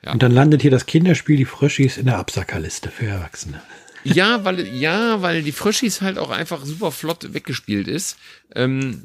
[0.06, 0.13] Ja.
[0.13, 3.62] Und dann landet hier das Kinderspiel Die Fröschis in der Absackerliste für Erwachsene.
[4.04, 8.18] Ja, weil, ja, weil die Frischis halt auch einfach super flott weggespielt ist.
[8.56, 9.04] Ähm,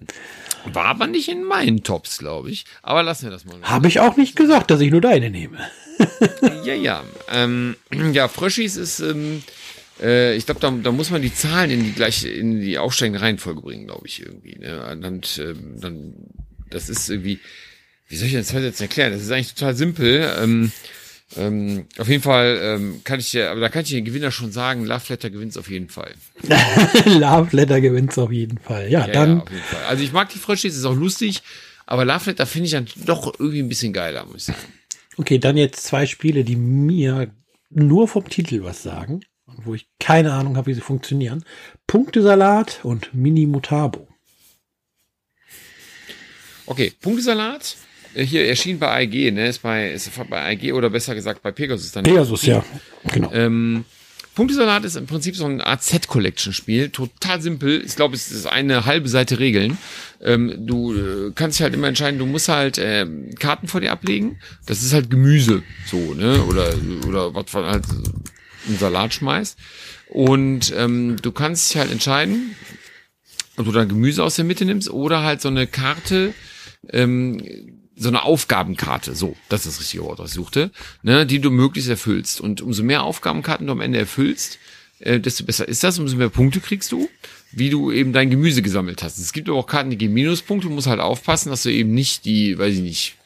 [0.64, 2.64] war aber nicht in meinen Tops, glaube ich.
[2.82, 3.56] Aber lassen wir das mal.
[3.62, 5.58] Habe ich auch nicht gesagt, dass ich nur deine nehme.
[6.64, 7.04] ja, ja.
[7.30, 7.76] Ähm,
[8.12, 9.42] ja, Fröschis ist, ähm,
[10.00, 13.20] äh, ich glaube, da, da muss man die Zahlen in die gleiche, in die aufsteigende
[13.20, 14.58] Reihenfolge bringen, glaube ich, irgendwie.
[14.58, 14.86] Ne?
[15.02, 16.14] Und ähm, dann,
[16.70, 17.40] das ist irgendwie,
[18.08, 19.12] wie soll ich das jetzt erklären?
[19.12, 20.32] Das ist eigentlich total simpel.
[20.40, 20.72] Ähm,
[21.36, 24.52] ähm, auf jeden Fall ähm, kann ich dir, aber da kann ich den Gewinner schon
[24.52, 26.14] sagen, Love Letter gewinnt auf jeden Fall.
[27.04, 28.90] Love Letter gewinnt auf jeden Fall.
[28.90, 29.38] Ja, ja dann.
[29.38, 29.84] Ja, auf jeden Fall.
[29.86, 31.42] Also ich mag die Fröschis, ist auch lustig,
[31.84, 34.72] aber Love Letter finde ich dann doch irgendwie ein bisschen geiler, muss ich sagen.
[35.16, 37.30] Okay, dann jetzt zwei Spiele, die mir
[37.70, 41.44] nur vom Titel was sagen wo ich keine Ahnung habe, wie sie funktionieren.
[41.86, 44.08] Punktesalat und Mini Mutabo.
[46.66, 47.76] Okay, Punktesalat
[48.24, 49.48] hier erschien bei IG, ne?
[49.48, 52.04] Ist bei, ist bei IG oder besser gesagt bei Pegasus dann.
[52.04, 52.64] Pegasus, ja.
[53.12, 53.32] Genau.
[53.32, 53.84] Ähm,
[54.36, 56.90] Punktesalat ist im Prinzip so ein Art Set-Collection-Spiel.
[56.90, 57.82] Total simpel.
[57.84, 59.78] Ich glaube, es ist eine halbe Seite Regeln.
[60.22, 63.06] Ähm, du äh, kannst dich halt immer entscheiden, du musst halt äh,
[63.38, 64.38] Karten vor dir ablegen.
[64.66, 66.44] Das ist halt Gemüse, so, ne?
[66.44, 66.74] Oder,
[67.06, 67.84] oder was halt
[68.68, 69.58] einen Salat schmeißt.
[70.08, 72.54] Und ähm, du kannst dich halt entscheiden,
[73.56, 76.34] ob du dann Gemüse aus der Mitte nimmst oder halt so eine Karte,
[76.92, 77.42] ähm,
[77.96, 80.70] so eine Aufgabenkarte, so, das ist das richtige Wort, was ich suchte,
[81.02, 82.40] ne, die du möglichst erfüllst.
[82.40, 84.58] Und umso mehr Aufgabenkarten du am Ende erfüllst,
[85.00, 87.08] äh, desto besser ist das, umso mehr Punkte kriegst du,
[87.52, 89.18] wie du eben dein Gemüse gesammelt hast.
[89.18, 91.92] Es gibt aber auch Karten, die geben Minuspunkte, du musst halt aufpassen, dass du eben
[91.92, 93.16] nicht die, weiß ich nicht,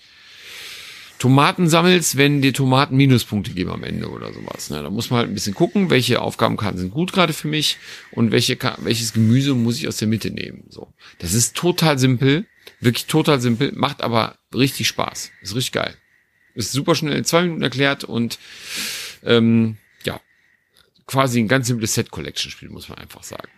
[1.18, 4.70] Tomaten sammelst, wenn dir Tomaten Minuspunkte geben am Ende oder sowas.
[4.70, 4.82] Ne?
[4.82, 7.76] Da muss man halt ein bisschen gucken, welche Aufgabenkarten sind gut gerade für mich
[8.12, 10.64] und welche, welches Gemüse muss ich aus der Mitte nehmen.
[10.70, 12.46] So, Das ist total simpel,
[12.80, 15.30] wirklich total simpel, macht aber richtig Spaß.
[15.42, 15.94] Ist richtig geil.
[16.54, 18.38] Ist super schnell in zwei Minuten erklärt und
[19.24, 20.20] ähm, ja,
[21.06, 23.48] quasi ein ganz simples Set-Collection-Spiel, muss man einfach sagen.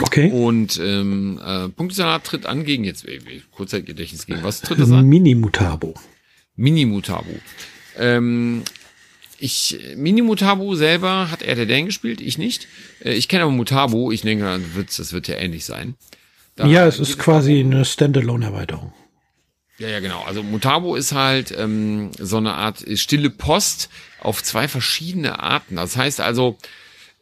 [0.00, 0.30] Okay.
[0.30, 3.06] Und ähm, äh, Punktesalat tritt an gegen jetzt,
[3.52, 5.06] Kurzzeitgedächtnis gegen was tritt das an?
[5.06, 5.94] Mini-Mutabo.
[6.56, 7.38] Mini-Mutabo.
[7.96, 8.64] Ähm,
[9.38, 12.66] ich, Mini-Mutabo selber hat er der Dan gespielt, ich nicht.
[13.04, 15.94] Äh, ich kenne aber Mutabo, ich denke, das wird, das wird ja ähnlich sein.
[16.56, 18.92] Da ja, es ist quasi eine Standalone-Erweiterung.
[19.78, 20.22] Ja, ja, genau.
[20.22, 23.90] Also Mutabo ist halt ähm, so eine Art stille Post
[24.20, 25.76] auf zwei verschiedene Arten.
[25.76, 26.56] Das heißt also,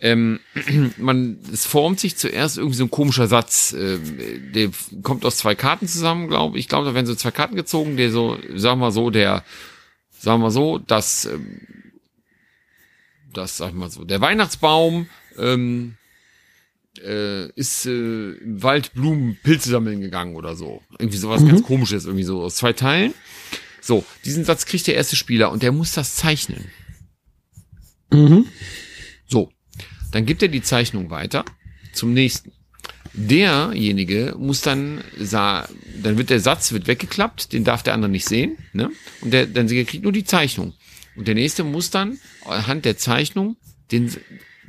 [0.01, 0.41] ähm,
[0.99, 4.71] man, es formt sich zuerst irgendwie so ein komischer Satz, äh, der
[5.03, 6.65] kommt aus zwei Karten zusammen, glaube ich.
[6.65, 9.45] Ich glaube, da werden so zwei Karten gezogen, der so, sagen wir so, der,
[10.11, 11.63] sagen wir so, das, ähm,
[13.33, 15.97] das, sag ich mal so, der Weihnachtsbaum ähm,
[16.99, 20.83] äh, ist äh, im Wald Blumen, Pilze sammeln gegangen oder so.
[20.99, 21.49] Irgendwie sowas mhm.
[21.49, 23.15] ganz komisches, irgendwie so aus zwei Teilen.
[23.81, 26.67] So, diesen Satz kriegt der erste Spieler und der muss das zeichnen.
[28.11, 28.47] Mhm.
[29.27, 29.51] So,
[30.13, 31.45] dann gibt er die Zeichnung weiter
[31.93, 32.53] zum nächsten.
[33.15, 38.57] Derjenige muss dann, dann wird der Satz wird weggeklappt, den darf der andere nicht sehen,
[38.73, 38.91] ne?
[39.21, 40.73] Und der, dann kriegt nur die Zeichnung.
[41.15, 43.57] Und der nächste muss dann anhand der Zeichnung
[43.91, 44.15] den,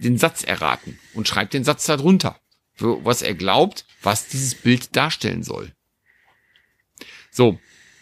[0.03, 2.39] den Satz erraten und schreibt den Satz darunter,
[2.77, 5.71] was er glaubt, was dieses Bild darstellen soll.
[7.31, 7.59] So,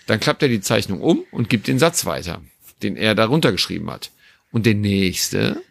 [0.08, 2.42] dann klappt er die Zeichnung um und gibt den Satz weiter,
[2.82, 4.12] den er darunter geschrieben hat.
[4.52, 5.62] Und der nächste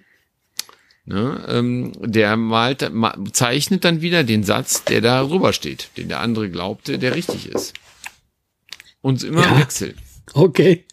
[1.07, 6.09] Ne, ähm, der malt, ma, zeichnet dann wieder den Satz, der da drüber steht, den
[6.09, 7.75] der andere glaubte, der richtig ist.
[9.01, 9.59] Und immer ja.
[9.59, 9.97] Wechsel.
[10.35, 10.85] Okay.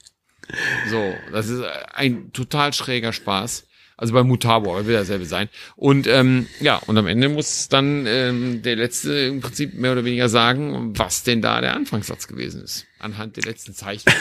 [0.89, 1.61] So, das ist
[1.93, 3.66] ein total schräger Spaß.
[3.97, 5.49] Also bei Mutabo, aber will dasselbe sein.
[5.75, 10.05] Und ähm, ja, und am Ende muss dann ähm, der letzte im Prinzip mehr oder
[10.05, 12.85] weniger sagen, was denn da der Anfangssatz gewesen ist.
[12.99, 14.11] Anhand der letzten Zeichen.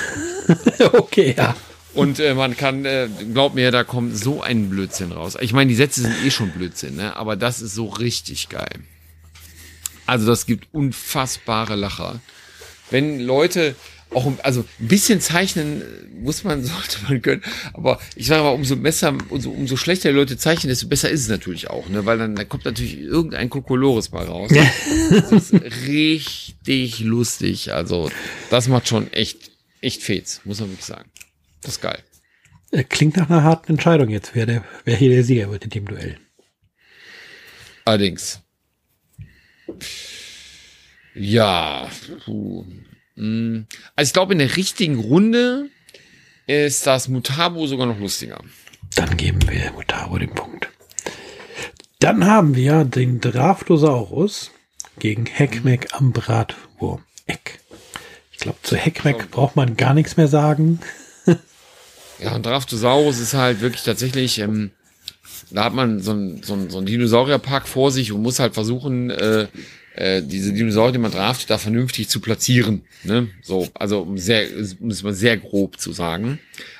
[0.92, 1.54] okay, ja.
[1.92, 5.36] Und äh, man kann, äh, glaub mir, da kommt so ein Blödsinn raus.
[5.40, 7.16] Ich meine, die Sätze sind eh schon Blödsinn, ne?
[7.16, 8.80] aber das ist so richtig geil.
[10.06, 12.20] Also das gibt unfassbare Lacher.
[12.90, 13.74] Wenn Leute
[14.10, 15.82] auch, also ein bisschen zeichnen
[16.20, 17.42] muss man, sollte man können,
[17.72, 21.22] aber ich sage mal, umso besser, umso, umso schlechter die Leute zeichnen, desto besser ist
[21.22, 22.06] es natürlich auch, ne?
[22.06, 24.50] weil dann da kommt natürlich irgendein Kokolores mal raus.
[25.10, 25.52] das ist
[25.86, 27.72] richtig lustig.
[27.72, 28.10] Also
[28.50, 31.10] das macht schon echt, echt Fets, muss man wirklich sagen.
[31.62, 32.02] Das ist geil.
[32.88, 35.86] Klingt nach einer harten Entscheidung jetzt, wer, der, wer hier der Sieger wird in dem
[35.86, 36.18] Duell.
[37.84, 38.40] Allerdings.
[41.14, 41.88] Ja.
[42.24, 42.66] Puh.
[43.16, 43.66] Hm.
[43.94, 45.68] Also ich glaube, in der richtigen Runde
[46.46, 48.40] ist das Mutabo sogar noch lustiger.
[48.94, 50.68] Dann geben wir Mutabo den Punkt.
[51.98, 54.52] Dann haben wir den Draftosaurus
[54.98, 57.60] gegen Heckmeck am Bratwurm-Eck.
[58.32, 60.80] Ich glaube, zu Heckmeck braucht man gar nichts mehr sagen.
[62.18, 64.70] Ja, und Draftosaurus ist halt wirklich tatsächlich, ähm,
[65.50, 68.54] Da hat man so ein, so ein, so ein Dinosaurierpark vor sich und muss halt
[68.54, 69.48] versuchen, äh,
[69.96, 72.84] äh, diese Dinosaurier, die man draftet, da vernünftig zu platzieren.
[73.02, 73.28] Ne?
[73.42, 74.46] So, also um sehr,
[74.80, 76.38] um es mal sehr grob zu sagen.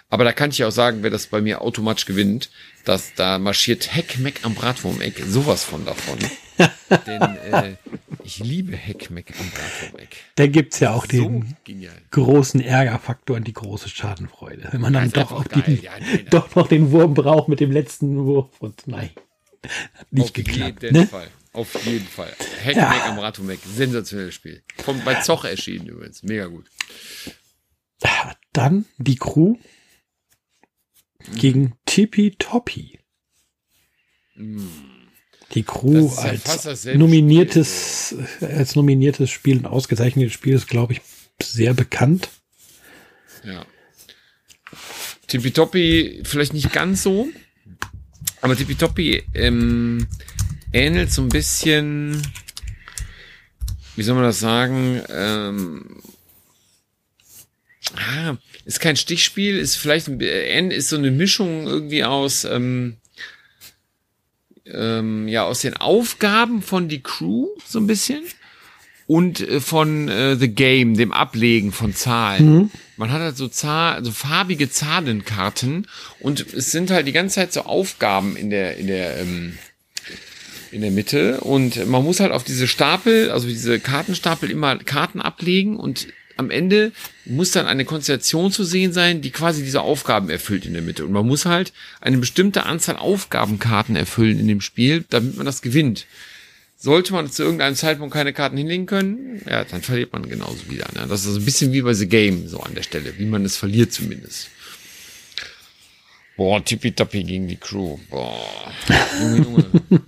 [0.09, 2.51] Aber da kann ich auch sagen, wer das bei mir automatisch gewinnt,
[2.85, 6.19] dass da marschiert Heckmeck am Bratwurmeck sowas von davon.
[7.07, 7.77] Denn äh,
[8.23, 10.17] ich liebe Heckmeck am Bratwurmeck.
[10.37, 11.95] Da gibt's ja auch den genial.
[12.11, 14.69] großen Ärgerfaktor und die große Schadenfreude.
[14.71, 17.73] Wenn man dann doch, auch den, ja, nein, doch noch den Wurm braucht mit dem
[17.73, 19.11] letzten Wurf und nein,
[19.95, 20.83] hat nicht Auf geklappt.
[20.83, 21.07] Ne?
[21.07, 21.29] Fall.
[21.57, 22.37] Auf jeden Fall.
[22.61, 23.07] Heckmeck ja.
[23.07, 23.61] am Bratwurmeck.
[23.65, 24.63] Sensationelles Spiel.
[24.85, 26.23] Kommt bei Zoch erschienen übrigens.
[26.23, 26.71] Mega gut.
[28.53, 29.57] Dann die Crew
[31.35, 32.99] gegen Tippy Toppy.
[34.35, 41.01] Die Crew ja als nominiertes, Spiel, als nominiertes Spiel und ausgezeichnetes Spiel ist, glaube ich,
[41.43, 42.29] sehr bekannt.
[43.45, 43.65] Ja.
[45.27, 47.29] Tippitoppi vielleicht nicht ganz so,
[48.43, 50.07] aber Tippitoppi ähm,
[50.77, 52.23] ähnelt so ein bisschen,
[53.97, 56.03] wie soll man das sagen, ähm,
[57.97, 58.37] ah,
[58.67, 62.97] ist kein Stichspiel, ist vielleicht ein, ist so eine Mischung irgendwie aus ähm,
[64.67, 68.23] ähm, ja aus den Aufgaben von die Crew so ein bisschen
[69.07, 72.55] und äh, von äh, The Game, dem Ablegen von Zahlen.
[72.55, 72.71] Mhm.
[72.97, 75.87] Man hat halt so, Zahl, also farbige Zahlenkarten
[76.19, 79.57] und es sind halt die ganze Zeit so Aufgaben in der in der ähm,
[80.73, 85.21] in der Mitte und man muss halt auf diese Stapel, also diese Kartenstapel immer Karten
[85.21, 86.93] ablegen und am Ende
[87.25, 91.05] muss dann eine Konstellation zu sehen sein, die quasi diese Aufgaben erfüllt in der Mitte.
[91.05, 95.63] Und man muss halt eine bestimmte Anzahl Aufgabenkarten erfüllen in dem Spiel, damit man das
[95.63, 96.07] gewinnt.
[96.77, 100.87] Sollte man zu irgendeinem Zeitpunkt keine Karten hinlegen können, ja, dann verliert man genauso wieder.
[100.95, 101.07] Ne?
[101.09, 103.45] Das ist also ein bisschen wie bei The Game, so an der Stelle, wie man
[103.47, 104.49] es verliert zumindest.
[106.37, 107.97] Boah, tippitoppi gegen die Crew.
[108.11, 108.47] Boah.
[109.21, 109.65] Junge, Junge.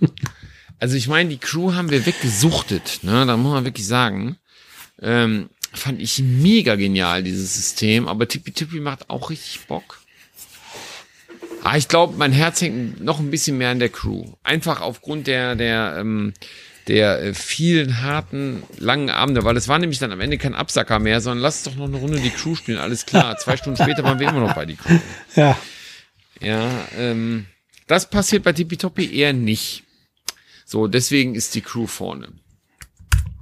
[0.79, 3.25] also ich meine, die Crew haben wir weggesuchtet, ne?
[3.25, 4.37] Da muss man wirklich sagen.
[5.01, 8.07] Ähm, Fand ich mega genial, dieses System.
[8.07, 9.99] Aber Tippi Tippi macht auch richtig Bock.
[11.63, 14.25] Ah, ich glaube, mein Herz hängt noch ein bisschen mehr an der Crew.
[14.43, 16.33] Einfach aufgrund der, der, ähm,
[16.87, 20.97] der äh, vielen harten, langen Abende, weil es war nämlich dann am Ende kein Absacker
[20.99, 23.37] mehr, sondern lass doch noch eine Runde die Crew spielen, alles klar.
[23.37, 24.97] Zwei Stunden später waren wir immer noch bei die Crew.
[25.35, 25.57] Ja.
[26.41, 27.45] Ja, ähm,
[27.87, 29.83] das passiert bei Tippitoppi eher nicht.
[30.69, 32.31] So, deswegen ist die Crew vorne.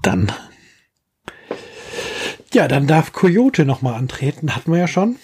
[0.02, 0.32] Dann
[2.54, 5.18] ja, dann darf Coyote nochmal antreten, hatten wir ja schon.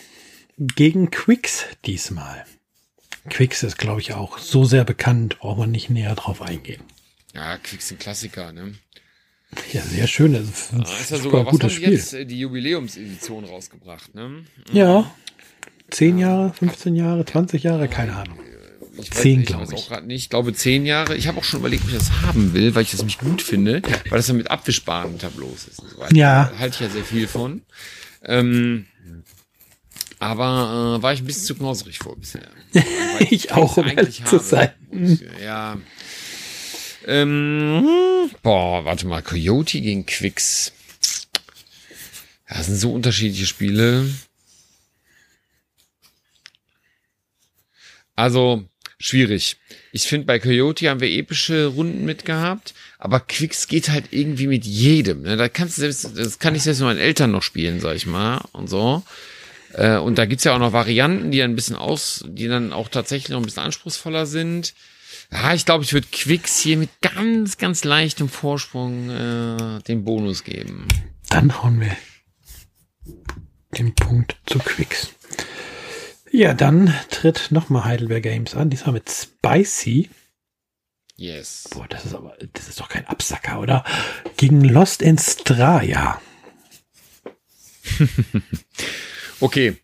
[0.58, 2.44] Gegen Quicks diesmal.
[3.30, 6.84] Quicks ist, glaube ich, auch so sehr bekannt, braucht man nicht näher drauf eingehen.
[7.34, 8.74] Ja, Quicks ein Klassiker, ne?
[9.72, 10.34] Ja, sehr schön.
[10.34, 11.94] Das ist, ja, ist ja sogar, was haben Spiel.
[11.94, 14.44] jetzt äh, die Jubiläumsedition rausgebracht, ne?
[14.74, 15.10] Ja.
[15.89, 18.39] Zehn Jahre, 15 Jahre, 20 Jahre, keine Ahnung.
[18.98, 19.92] Ich weiß, zehn, glaube ich.
[19.92, 20.24] Auch nicht.
[20.24, 21.16] Ich glaube zehn Jahre.
[21.16, 23.42] Ich habe auch schon überlegt, ob ich das haben will, weil ich das nämlich gut
[23.42, 25.80] finde, weil das dann mit abwischbaren Tableaus ist.
[25.80, 26.16] Und so weiter.
[26.16, 26.52] Ja.
[26.54, 27.64] Da halte ich ja sehr viel von.
[28.24, 28.86] Ähm,
[30.20, 32.48] aber äh, war ich ein bisschen zu knauserig vor bisher.
[33.20, 34.72] ich, ich auch, um eigentlich zu sein.
[35.44, 35.78] Ja.
[37.06, 40.72] Ähm, boah, warte mal, Coyote gegen Quicks.
[42.48, 44.08] Das sind so unterschiedliche Spiele.
[48.16, 48.64] Also,
[49.04, 49.58] schwierig.
[49.92, 54.66] Ich finde, bei Coyote haben wir epische Runden mitgehabt, aber Quicks geht halt irgendwie mit
[54.66, 55.24] jedem.
[55.24, 55.36] Ne?
[55.36, 58.06] Da kannst du selbst, das kann ich selbst mit meinen Eltern noch spielen, sag ich
[58.06, 59.04] mal, und so.
[59.74, 62.88] Äh, und da gibt's ja auch noch Varianten, die ein bisschen aus, die dann auch
[62.88, 64.74] tatsächlich noch ein bisschen anspruchsvoller sind.
[65.32, 70.46] Ja, ich glaube, ich würde Quicks hier mit ganz, ganz leichtem Vorsprung äh, den Bonus
[70.46, 70.88] geben.
[71.30, 71.96] Dann hauen wir
[73.78, 75.10] den Punkt zu Quicks.
[76.36, 80.10] Ja, dann tritt nochmal Heidelberg Games an, diesmal mit Spicy.
[81.15, 81.65] Yes.
[81.69, 83.84] Boah, das ist aber, das ist doch kein Absacker, oder?
[84.36, 86.19] Gegen Lost in Straya.
[89.41, 89.78] okay.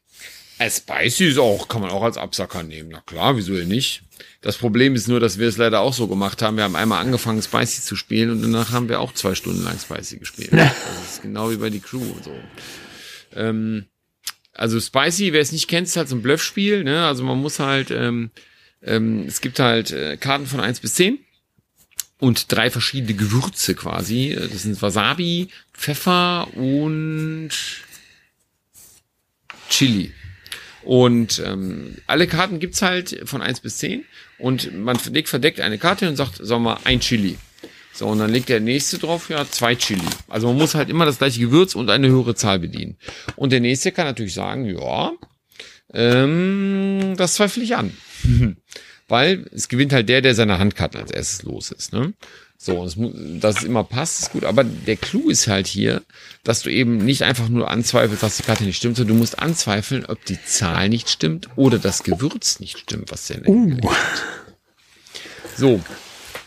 [0.58, 2.90] Äh, Spicy ist auch, kann man auch als Absacker nehmen.
[2.94, 4.02] Na klar, wieso denn nicht?
[4.42, 6.58] Das Problem ist nur, dass wir es leider auch so gemacht haben.
[6.58, 9.78] Wir haben einmal angefangen, Spicy zu spielen und danach haben wir auch zwei Stunden lang
[9.78, 10.52] Spicy gespielt.
[10.54, 12.34] das ist genau wie bei die Crew und so.
[13.36, 13.86] Ähm,
[14.60, 16.84] also Spicy, wer es nicht kennt, ist halt so ein Bluffspiel.
[16.84, 17.06] Ne?
[17.06, 18.30] Also man muss halt, ähm,
[18.84, 21.20] ähm, es gibt halt äh, Karten von eins bis zehn
[22.20, 24.38] und drei verschiedene Gewürze quasi.
[24.38, 27.52] Das sind Wasabi, Pfeffer und
[29.70, 30.14] Chili.
[30.84, 34.04] Und ähm, alle Karten gibt's halt von eins bis zehn
[34.40, 37.38] und man legt verdeckt eine Karte und sagt, sagen wir, ein Chili.
[37.94, 40.02] So, und dann legt der nächste drauf, ja, zwei Chili.
[40.28, 42.98] Also man muss halt immer das gleiche Gewürz und eine höhere Zahl bedienen.
[43.36, 45.12] Und der nächste kann natürlich sagen, ja,
[45.94, 47.92] ähm, das zweifle ich an.
[49.10, 51.92] weil es gewinnt halt der, der seine Handkarten als erstes los ist.
[51.92, 52.14] Ne?
[52.58, 54.46] So, es muss, dass es immer passt, ist gut.
[54.46, 56.04] Aber der Clou ist halt hier,
[56.44, 59.40] dass du eben nicht einfach nur anzweifelst, dass die Karte nicht stimmt, sondern du musst
[59.40, 63.78] anzweifeln, ob die Zahl nicht stimmt oder das Gewürz nicht stimmt, was der Uh.
[65.58, 65.82] So,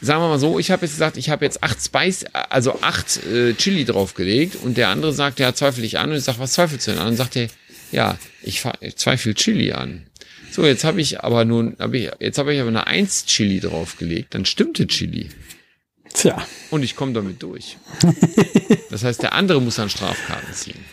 [0.02, 3.24] sagen wir mal so, ich habe jetzt gesagt, ich habe jetzt acht Spice, also acht
[3.24, 6.52] äh, Chili draufgelegt und der andere sagt, ja, zweifel ich an und ich sage, was
[6.52, 7.08] zweifelst du denn an?
[7.08, 7.48] Und sagt er,
[7.92, 10.06] ja, ich, ich zweifle Chili an.
[10.50, 13.60] So, jetzt habe ich aber nun, hab ich, jetzt habe ich aber eine Eins Chili
[13.60, 15.30] draufgelegt, dann stimmte Chili
[16.12, 17.78] Tja, und ich komme damit durch.
[18.90, 20.84] Das heißt, der andere muss dann Strafkarten ziehen.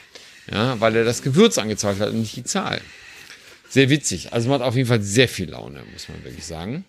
[0.50, 2.80] Ja, weil er das Gewürz angezweifelt hat und nicht die Zahl.
[3.67, 4.32] Sehr witzig.
[4.32, 6.86] Also macht auf jeden Fall sehr viel Laune, muss man wirklich sagen.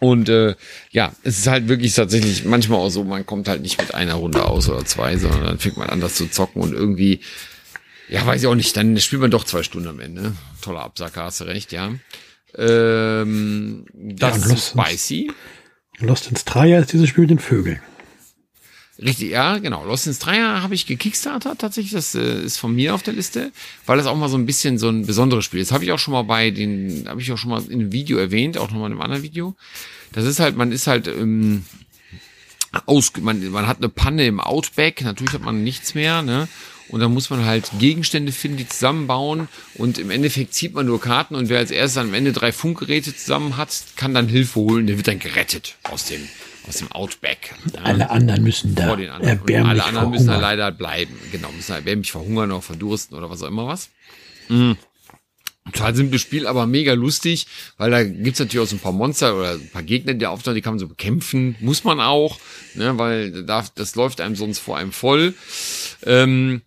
[0.00, 0.54] Und äh,
[0.90, 4.14] ja, es ist halt wirklich tatsächlich manchmal auch so, man kommt halt nicht mit einer
[4.14, 7.20] Runde aus oder zwei, sondern dann fängt man an, das zu zocken und irgendwie,
[8.08, 10.32] ja, weiß ich auch nicht, dann spielt man doch zwei Stunden am Ende.
[10.60, 11.92] Toller Absacker, hast du recht, ja.
[12.56, 15.32] Ähm, das und ist Lost in- spicy.
[16.00, 17.80] Lost in Straya ist dieses Spiel mit den Vögeln.
[19.02, 19.84] Richtig, ja, genau.
[19.84, 21.92] Lost in Dreier habe ich gekickstartet tatsächlich.
[21.92, 23.50] Das äh, ist von mir auf der Liste,
[23.86, 25.72] weil das auch mal so ein bisschen so ein besonderes Spiel ist.
[25.72, 28.18] Habe ich auch schon mal bei den, habe ich auch schon mal in einem Video
[28.18, 29.56] erwähnt, auch nochmal in einem anderen Video.
[30.12, 31.64] Das ist halt, man ist halt ähm,
[32.86, 36.48] aus, man, man hat eine Panne im Outback, natürlich hat man nichts mehr, ne?
[36.88, 39.48] Und dann muss man halt Gegenstände finden, die zusammenbauen.
[39.74, 43.16] Und im Endeffekt zieht man nur Karten und wer als erstes am Ende drei Funkgeräte
[43.16, 44.86] zusammen hat, kann dann Hilfe holen.
[44.86, 46.28] Der wird dann gerettet aus dem,
[46.68, 47.54] aus dem Outback.
[47.82, 49.38] Alle anderen müssen da vor den anderen.
[49.38, 51.14] Erbärmlich alle anderen müssen da leider bleiben.
[51.32, 53.90] Genau, müssen erbärmlich verhungern oder verdursten oder was auch immer was.
[54.48, 54.76] Mhm.
[55.72, 57.46] Total simples Spiel, aber mega lustig,
[57.78, 60.54] weil da gibt's natürlich auch so ein paar Monster oder ein paar Gegner, die auftauchen,
[60.54, 61.56] die kann man so bekämpfen.
[61.60, 62.38] Muss man auch,
[62.74, 65.32] ne, weil da, das läuft einem sonst vor einem voll.
[66.04, 66.60] Ähm,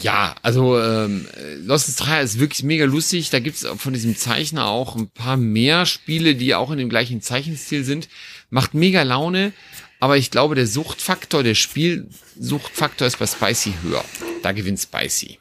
[0.00, 1.26] ja, also ähm,
[1.64, 3.30] Lost in 3 ist wirklich mega lustig.
[3.30, 7.20] Da gibt's von diesem Zeichner auch ein paar mehr Spiele, die auch in dem gleichen
[7.20, 8.08] Zeichenstil sind.
[8.50, 9.52] Macht mega Laune,
[10.00, 14.04] aber ich glaube, der Suchtfaktor, der Spielsuchtfaktor ist bei Spicy höher.
[14.42, 15.38] Da gewinnt Spicy.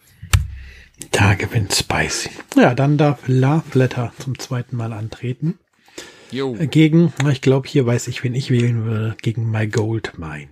[1.11, 2.29] Da gewinnt Spicy.
[2.55, 5.59] Ja, dann darf Love Letter zum zweiten Mal antreten.
[6.31, 6.53] Jo.
[6.53, 10.49] Gegen, ich glaube, hier weiß ich, wen ich wählen würde, gegen My Gold Mine.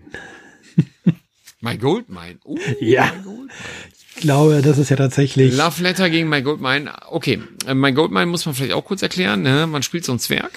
[1.61, 2.39] My Goldmine.
[2.43, 3.05] Uh, Ja.
[3.05, 3.49] My Goldmine.
[4.15, 5.55] Ich glaube, das ist ja tatsächlich.
[5.55, 6.93] Love Letter gegen My Goldmine.
[7.09, 9.41] Okay, äh, My Goldmine muss man vielleicht auch kurz erklären.
[9.41, 9.65] Ne?
[9.65, 10.51] Man spielt so einen Zwerg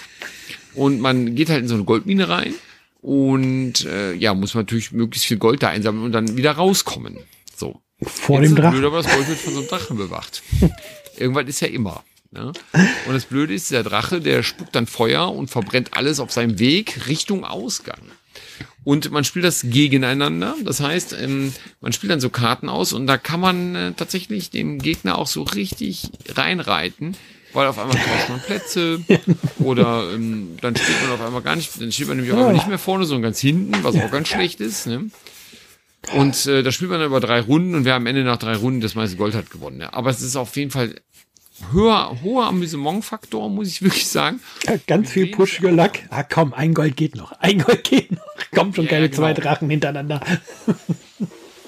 [0.77, 2.53] und man geht halt in so eine Goldmine rein
[3.01, 7.17] und äh, ja, muss man natürlich möglichst viel Gold da einsammeln und dann wieder rauskommen.
[7.55, 7.81] So.
[8.01, 8.79] vor Jetzt dem Drachen.
[8.79, 10.43] Blöd, aber das Gold wird von so einem Drachen bewacht.
[11.17, 12.03] Irgendwann ist ja immer.
[12.31, 12.51] Ne?
[13.07, 16.59] Und das Blöde ist, der Drache, der spuckt dann Feuer und verbrennt alles auf seinem
[16.59, 18.01] Weg Richtung Ausgang.
[18.83, 20.55] Und man spielt das gegeneinander.
[20.63, 24.49] Das heißt, ähm, man spielt dann so Karten aus und da kann man äh, tatsächlich
[24.49, 27.15] dem Gegner auch so richtig reinreiten,
[27.53, 29.01] weil auf einmal tauscht man Plätze
[29.59, 32.53] oder ähm, dann steht man auf einmal gar nicht, dann steht man nämlich auf einmal
[32.53, 34.87] nicht mehr vorne, sondern ganz hinten, was auch ganz schlecht ist.
[34.87, 35.09] Ne?
[36.13, 38.55] Und äh, da spielt man dann über drei Runden und wer am Ende nach drei
[38.55, 39.81] Runden das meiste Gold hat gewonnen.
[39.81, 39.93] Ja.
[39.93, 40.95] Aber es ist auf jeden Fall
[41.71, 44.39] höher, hoher Amüsementfaktor, muss ich wirklich sagen.
[44.65, 45.93] Ja, Ganz viel pushiger Luck.
[46.09, 47.31] Ah, komm, ein Gold geht noch.
[47.39, 48.25] Ein Gold geht noch.
[48.53, 49.21] Kommt schon Ja, keine genau.
[49.21, 50.21] zwei Drachen hintereinander.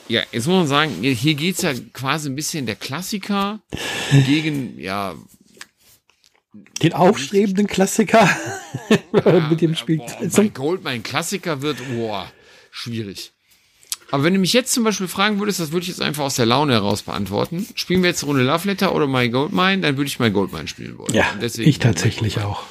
[0.08, 3.60] Ja, jetzt muss man sagen, hier geht's ja quasi ein bisschen der Klassiker
[4.26, 5.14] gegen, ja,
[6.82, 8.28] Den aufstrebenden Klassiker
[9.52, 9.98] mit dem Spiel.
[9.98, 12.26] Boah, mein Gold, mein Klassiker wird, boah,
[12.72, 13.34] schwierig.
[14.12, 16.36] Aber wenn du mich jetzt zum Beispiel fragen würdest, das würde ich jetzt einfach aus
[16.36, 17.68] der Laune heraus beantworten.
[17.76, 20.98] Spielen wir jetzt Runde Love Letter oder My Goldmine, dann würde ich My Goldmine spielen
[20.98, 21.14] wollen.
[21.14, 22.64] Ja, ich tatsächlich auch.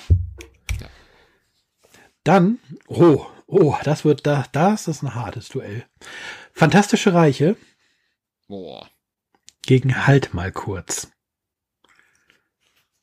[2.25, 5.87] Dann, oh, oh, das wird da, das ist ein hartes Duell.
[6.53, 7.57] Fantastische Reiche
[8.49, 8.89] Boah,
[9.63, 11.11] gegen Halt mal kurz.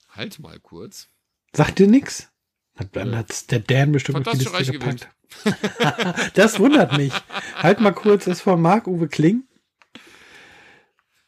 [0.10, 1.08] halt mal kurz.
[1.56, 2.30] Sagt dir nix?
[2.76, 5.08] Hat, dann hat's der Dan bestimmt auf die Liste Reich gewinnt.
[6.34, 7.14] Das wundert mich.
[7.56, 9.44] Halt mal kurz, ist von Marc-Uwe Kling.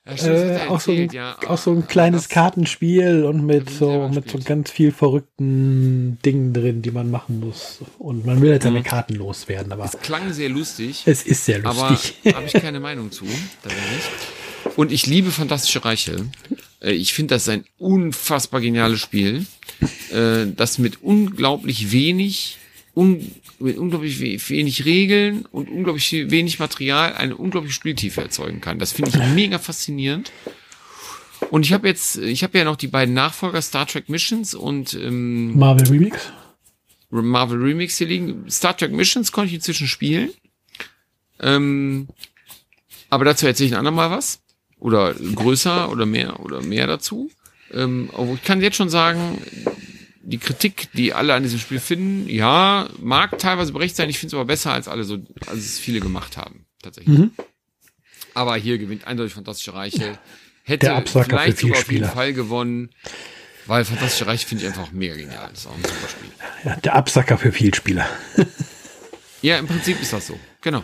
[0.06, 1.38] Ja, stimmt, Äh, auch, so ein, ja.
[1.48, 6.54] auch so ein Aber kleines Kartenspiel und mit so, mit so ganz viel verrückten Dingen
[6.54, 7.80] drin, die man machen muss.
[8.00, 8.84] Und man will jetzt seine Mhm.
[8.84, 11.04] Karten loswerden, aber Das klang sehr lustig.
[11.06, 12.16] es ist sehr aber lustig.
[12.34, 13.26] habe ich keine Meinung zu.
[13.26, 14.78] Ich.
[14.78, 16.26] Und ich liebe Fantastische Reiche.
[16.82, 19.46] Äh, Ich finde das ein unfassbar geniales Spiel,
[20.12, 22.60] äh, das mit unglaublich wenig,
[22.96, 23.30] un,
[23.60, 28.80] mit unglaublich we- wenig Regeln und unglaublich wenig Material eine unglaubliche Spieltiefe erzeugen kann.
[28.80, 30.32] Das finde ich mega faszinierend.
[31.52, 34.94] Und ich habe jetzt, ich habe ja noch die beiden Nachfolger Star Trek Missions und
[34.96, 36.32] ähm, Marvel Remix.
[37.10, 38.50] Marvel Remix hier liegen.
[38.50, 40.32] Star Trek Missions konnte ich inzwischen spielen.
[41.40, 42.08] Ähm,
[43.10, 44.42] aber dazu erzähle ich ein andermal was.
[44.80, 47.32] Oder größer oder mehr oder mehr dazu.
[47.74, 49.42] Ähm, aber ich kann jetzt schon sagen,
[50.28, 54.10] die Kritik, die alle an diesem Spiel finden, ja, mag teilweise berechtigt sein.
[54.10, 57.18] Ich finde es aber besser, als alle so, als es viele gemacht haben, tatsächlich.
[57.18, 57.32] Mhm.
[58.34, 60.20] Aber hier gewinnt eindeutig Fantastische Reiche.
[60.64, 62.90] Hätte vielleicht sogar auf jeden Fall gewonnen.
[63.68, 65.50] Weil Fantastische Reich finde ich einfach mega genial.
[65.50, 66.30] Das ist auch ein super Spiel.
[66.64, 68.08] Ja, der Absacker für Vielspieler.
[69.42, 70.38] ja, im Prinzip ist das so.
[70.62, 70.84] Genau.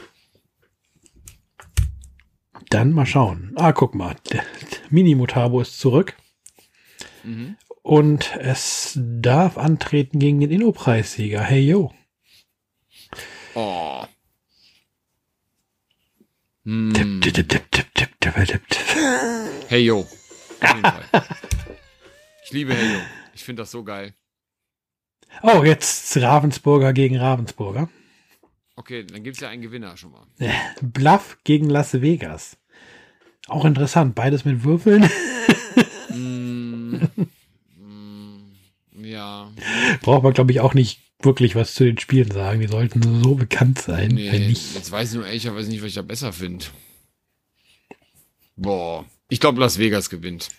[2.69, 3.51] Dann mal schauen.
[3.55, 4.15] Ah, guck mal.
[4.31, 4.43] Der
[4.89, 6.15] Mini-Mutabo ist zurück.
[7.23, 7.57] Mhm.
[7.83, 11.41] Und es darf antreten gegen den Inno-Preissieger.
[11.41, 11.93] Hey, yo.
[13.53, 14.05] Oh.
[16.65, 17.65] Tipp, tipp, tipp,
[19.67, 20.07] hey, yo.
[22.45, 22.99] Ich liebe Helio.
[23.33, 24.13] Ich finde das so geil.
[25.41, 27.89] Oh, jetzt Ravensburger gegen Ravensburger.
[28.75, 30.25] Okay, dann gibt es ja einen Gewinner schon mal.
[30.81, 32.57] Bluff gegen Las Vegas.
[33.47, 35.03] Auch interessant, beides mit Würfeln.
[36.09, 37.07] mm,
[37.77, 38.55] mm,
[39.33, 39.97] ja.
[40.01, 42.59] Braucht man, glaube ich, auch nicht wirklich was zu den Spielen sagen.
[42.59, 44.09] Die sollten so bekannt sein.
[44.09, 44.75] Nee, wenn nicht.
[44.75, 46.65] Jetzt weiß ich nur ehrlicherweise nicht, was ich da besser finde.
[48.55, 50.49] Boah, ich glaube, Las Vegas gewinnt.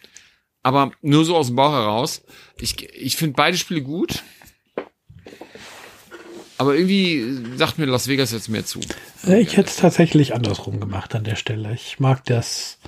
[0.62, 2.22] Aber nur so aus dem Bauch heraus.
[2.58, 4.22] Ich, ich finde beide Spiele gut.
[6.56, 8.80] Aber irgendwie sagt mir Las Vegas jetzt mehr zu.
[9.26, 11.74] Ich hätte es tatsächlich andersrum gemacht an der Stelle.
[11.74, 12.78] Ich mag das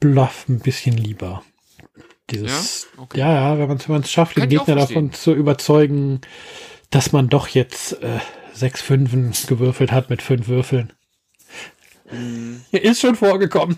[0.00, 1.42] Bluff ein bisschen lieber.
[2.30, 3.18] Dieses, ja, okay.
[3.18, 6.20] ja, ja, wenn man es schafft, den Gegner davon zu überzeugen,
[6.90, 8.18] dass man doch jetzt äh,
[8.52, 10.92] sechs Fünfen gewürfelt hat mit fünf Würfeln.
[12.10, 12.62] Mhm.
[12.72, 13.76] Ist schon vorgekommen.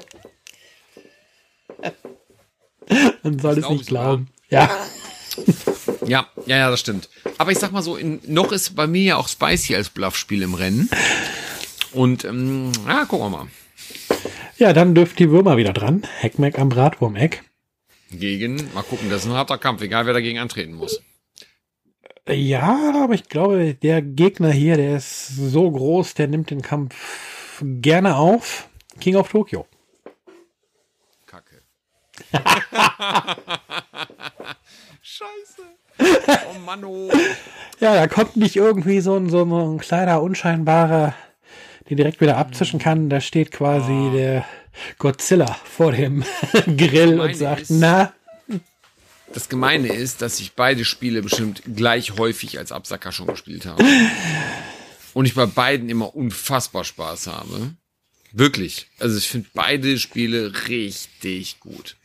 [3.22, 4.28] Man soll es nicht glauben.
[4.48, 4.68] Ja.
[6.06, 7.08] Ja, ja, ja, das stimmt.
[7.38, 10.42] Aber ich sag mal so, in, noch ist bei mir ja auch Spicy als Bluffspiel
[10.42, 10.90] im Rennen.
[11.92, 13.46] Und ähm, ja, gucken wir mal.
[14.58, 16.02] Ja, dann dürfen die Würmer wieder dran.
[16.18, 17.44] Heckmeck am Bratwurmeck.
[18.10, 21.02] Gegen, mal gucken, das ist ein harter Kampf, egal wer dagegen antreten muss.
[22.28, 27.62] Ja, aber ich glaube, der Gegner hier, der ist so groß, der nimmt den Kampf
[27.62, 28.68] gerne auf.
[29.00, 29.66] King of Tokyo.
[35.02, 35.62] Scheiße.
[36.54, 37.10] Oh Mann, oh.
[37.80, 41.14] Ja, da kommt nicht irgendwie so ein, so ein kleiner, unscheinbarer,
[41.88, 43.10] der direkt wieder abzischen kann.
[43.10, 44.12] Da steht quasi oh.
[44.12, 44.44] der
[44.98, 46.24] Godzilla vor dem
[46.76, 48.12] Grill und sagt, ist, na.
[49.32, 53.84] Das Gemeine ist, dass ich beide Spiele bestimmt gleich häufig als Absacker schon gespielt habe.
[55.14, 57.74] Und ich bei beiden immer unfassbar Spaß habe.
[58.32, 58.88] Wirklich.
[58.98, 61.96] Also ich finde beide Spiele richtig gut.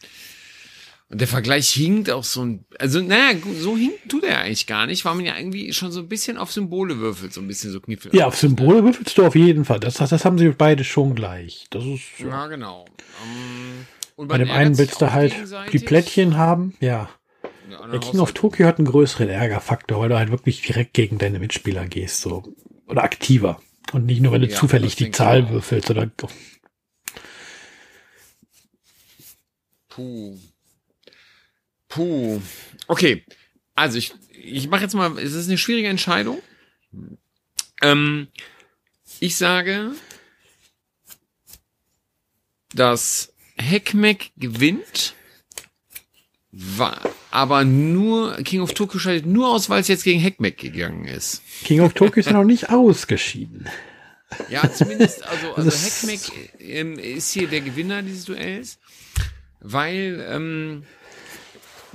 [1.09, 4.87] Und der Vergleich hinkt auch so ein, also naja, so hinkt tut er eigentlich gar
[4.87, 7.71] nicht, weil man ja irgendwie schon so ein bisschen auf Symbole würfelt, so ein bisschen
[7.71, 8.15] so Kniffel.
[8.15, 9.79] Ja, auf Symbole würfelst du auf jeden Fall.
[9.79, 11.67] Das, das, das haben sie beide schon gleich.
[11.69, 12.01] Das ist.
[12.17, 12.85] Ja, ja genau.
[13.23, 13.85] Um,
[14.15, 15.35] und Bei dem einen willst du halt
[15.71, 17.09] die Plättchen haben, ja.
[17.91, 21.39] Der King of Tokyo hat einen größeren Ärgerfaktor, weil du halt wirklich direkt gegen deine
[21.39, 22.43] Mitspieler gehst, so.
[22.87, 23.61] Oder aktiver.
[23.91, 26.09] Und nicht nur, wenn du ja, zufällig die Zahl würfelst oder.
[29.89, 30.37] Puh.
[31.95, 32.41] Puh.
[32.87, 33.23] Okay.
[33.73, 36.41] Also ich, ich mache jetzt mal, es ist eine schwierige Entscheidung.
[37.81, 38.27] Ähm,
[39.19, 39.91] ich sage,
[42.73, 45.15] dass Heckmeck gewinnt,
[46.51, 51.05] war, aber nur King of Tokyo scheidet nur aus, weil es jetzt gegen Heckmeck gegangen
[51.05, 51.41] ist.
[51.65, 53.67] King of Tokyo ist ja noch nicht ausgeschieden.
[54.49, 56.19] Ja, zumindest, also, also Heckmeck
[56.59, 58.79] ähm, ist hier der Gewinner dieses Duells,
[59.59, 60.83] weil ähm,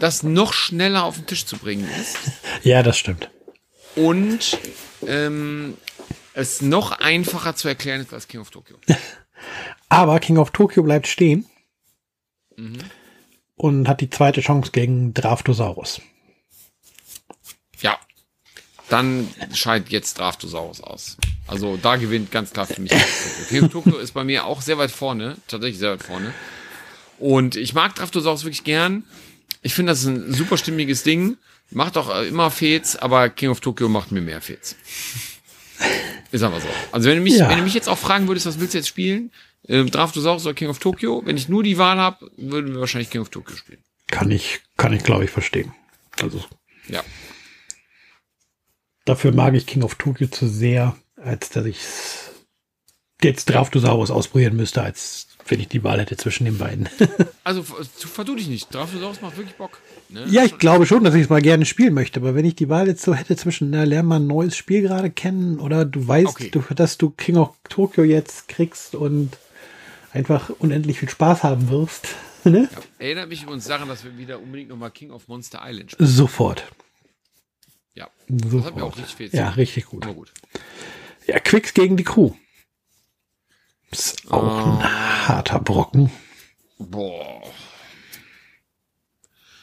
[0.01, 2.17] das noch schneller auf den Tisch zu bringen ist.
[2.63, 3.31] Ja, das stimmt.
[3.95, 4.59] Und
[5.07, 5.77] ähm,
[6.35, 8.77] es noch einfacher zu erklären ist als King of Tokyo.
[9.89, 11.47] Aber King of Tokyo bleibt stehen
[12.57, 12.79] mhm.
[13.57, 16.01] und hat die zweite Chance gegen Draftosaurus.
[17.81, 17.99] Ja,
[18.89, 21.17] dann scheidet jetzt Draftosaurus aus.
[21.47, 22.93] Also da gewinnt ganz klar für mich.
[23.49, 26.33] King of Tokyo ist bei mir auch sehr weit vorne, tatsächlich sehr weit vorne.
[27.19, 29.05] Und ich mag Draftosaurus wirklich gern.
[29.63, 31.37] Ich finde, das ist ein super stimmiges Ding.
[31.71, 34.77] Macht auch äh, immer Fets, aber King of Tokyo macht mir mehr Fets.
[36.33, 36.69] Ist aber so.
[36.93, 37.49] Also wenn du mich, ja.
[37.49, 39.33] wenn du mich jetzt auch fragen würdest, was willst du jetzt spielen?
[39.69, 41.23] Ähm, Draftosaurus oder King of Tokyo?
[41.25, 43.83] Wenn ich nur die Wahl habe, würden wir wahrscheinlich King of Tokyo spielen.
[44.07, 45.73] Kann ich, kann ich glaube ich verstehen.
[46.21, 46.45] Also.
[46.89, 47.03] Ja.
[49.05, 51.79] Dafür mag ich King of Tokyo zu sehr, als dass ich
[53.23, 56.89] jetzt Draftosaurus ausprobieren müsste, als wenn ich die Wahl hätte zwischen den beiden.
[57.45, 58.73] also vertu dich nicht.
[58.75, 59.81] Draftosaurus macht wirklich Bock.
[60.09, 60.27] Ne?
[60.29, 62.69] Ja, ich glaube schon, dass ich es mal gerne spielen möchte, aber wenn ich die
[62.69, 66.07] Wahl jetzt so hätte zwischen, na, lern mal ein neues Spiel gerade kennen oder du
[66.07, 66.51] weißt, okay.
[66.51, 69.37] du, dass du King of Tokyo jetzt kriegst und
[70.13, 72.09] einfach unendlich viel Spaß haben wirst.
[72.43, 72.71] Ne?
[72.73, 76.09] Ja, erinnert mich übrigens daran, dass wir wieder unbedingt nochmal King of Monster Island spielen.
[76.09, 76.65] Sofort.
[77.93, 78.09] Ja.
[78.29, 80.07] Das So hat mir auch richtig viel ja, richtig gut.
[80.07, 80.33] Gut.
[81.27, 82.33] Ja, Quicks gegen die Crew.
[83.91, 84.78] Ist auch Oh.
[84.78, 86.11] ein harter Brocken.
[86.78, 87.43] Boah.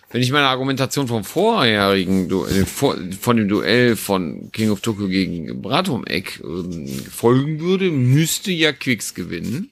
[0.09, 5.07] Wenn ich meiner Argumentation vom vorherigen, Du- äh, von dem Duell von King of Tokyo
[5.07, 9.71] gegen Bratomek ähm, folgen würde, müsste ja Quicks gewinnen.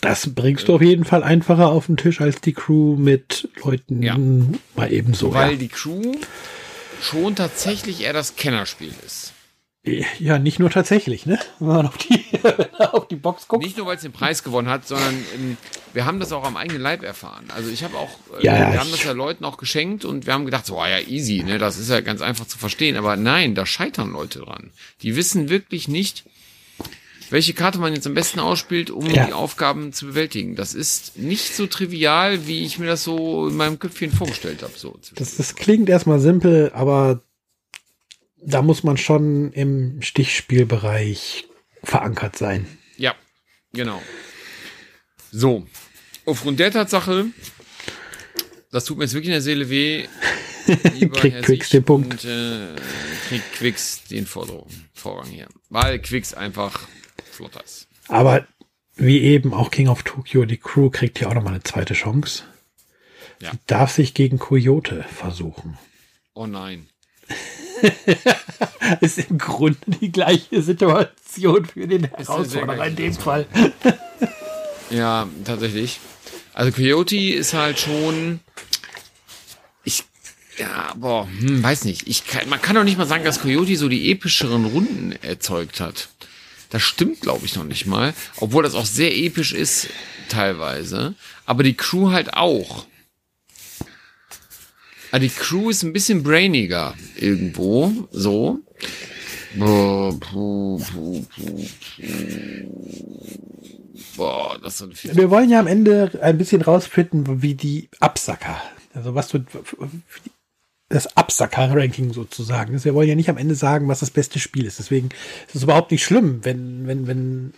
[0.00, 4.02] Das bringst du auf jeden Fall einfacher auf den Tisch als die Crew mit Leuten
[4.02, 4.18] Ja.
[4.76, 5.32] mal ebenso.
[5.32, 5.56] weil ja.
[5.58, 6.14] die Crew
[7.00, 9.33] schon tatsächlich eher das Kennerspiel ist.
[10.18, 11.38] Ja, nicht nur tatsächlich, ne?
[11.58, 12.24] Wenn man auf die,
[12.78, 13.62] auf die Box guckt.
[13.64, 15.56] Nicht nur, weil es den Preis gewonnen hat, sondern ähm,
[15.92, 17.44] wir haben das auch am eigenen Leib erfahren.
[17.54, 18.10] Also ich habe auch,
[18.40, 20.88] äh, Ja, wir haben das ja Leuten auch geschenkt und wir haben gedacht, so, ah
[20.88, 22.96] ja, easy, ne, das ist ja ganz einfach zu verstehen.
[22.96, 24.70] Aber nein, da scheitern Leute dran.
[25.02, 26.24] Die wissen wirklich nicht,
[27.30, 29.26] welche Karte man jetzt am besten ausspielt, um Ja.
[29.26, 30.56] die Aufgaben zu bewältigen.
[30.56, 34.72] Das ist nicht so trivial, wie ich mir das so in meinem Köpfchen vorgestellt habe.
[34.76, 34.98] So.
[35.14, 37.20] Das, das klingt erstmal simpel, aber
[38.46, 41.46] da muss man schon im Stichspielbereich
[41.82, 42.66] verankert sein.
[42.96, 43.14] Ja,
[43.72, 44.02] genau.
[45.30, 45.66] So,
[46.24, 47.26] aufgrund der Tatsache,
[48.70, 50.06] das tut mir jetzt wirklich in der Seele weh,
[51.12, 52.24] Kriegt Quicks den Punkt.
[52.24, 52.74] Und, äh,
[53.28, 55.48] kriegt Quicks den Vorrang hier.
[55.68, 56.88] Weil Quicks einfach
[57.30, 57.86] flotter ist.
[58.08, 58.46] Aber
[58.96, 62.44] wie eben auch King of Tokyo, die Crew kriegt hier auch nochmal eine zweite Chance.
[63.40, 63.52] Ja.
[63.52, 65.76] Sie darf sich gegen Coyote versuchen.
[66.34, 66.88] Oh nein.
[69.00, 73.46] Ist im Grunde die gleiche Situation für den Herausforderer in dem Fall.
[74.90, 76.00] Ja, tatsächlich.
[76.52, 78.40] Also Coyote ist halt schon.
[79.84, 80.04] Ich.
[80.56, 82.06] Ja, boah, hm, weiß nicht.
[82.06, 85.80] Ich kann, man kann doch nicht mal sagen, dass Coyote so die epischeren Runden erzeugt
[85.80, 86.08] hat.
[86.70, 88.14] Das stimmt, glaube ich, noch nicht mal.
[88.36, 89.88] Obwohl das auch sehr episch ist,
[90.28, 91.14] teilweise.
[91.46, 92.86] Aber die Crew halt auch.
[95.10, 98.60] Aber die Crew ist ein bisschen brainiger irgendwo, so.
[99.58, 101.24] Puh, puh, puh,
[104.16, 105.16] Boah, das ist so viel.
[105.16, 108.60] Wir wollen ja am Ende ein bisschen rausfinden, wie die Absacker,
[108.92, 109.44] also was du,
[110.88, 112.84] das Absacker-Ranking sozusagen ist.
[112.84, 114.78] Wir wollen ja nicht am Ende sagen, was das beste Spiel ist.
[114.78, 115.08] Deswegen
[115.46, 117.54] ist es überhaupt nicht schlimm, wenn, wenn, wenn,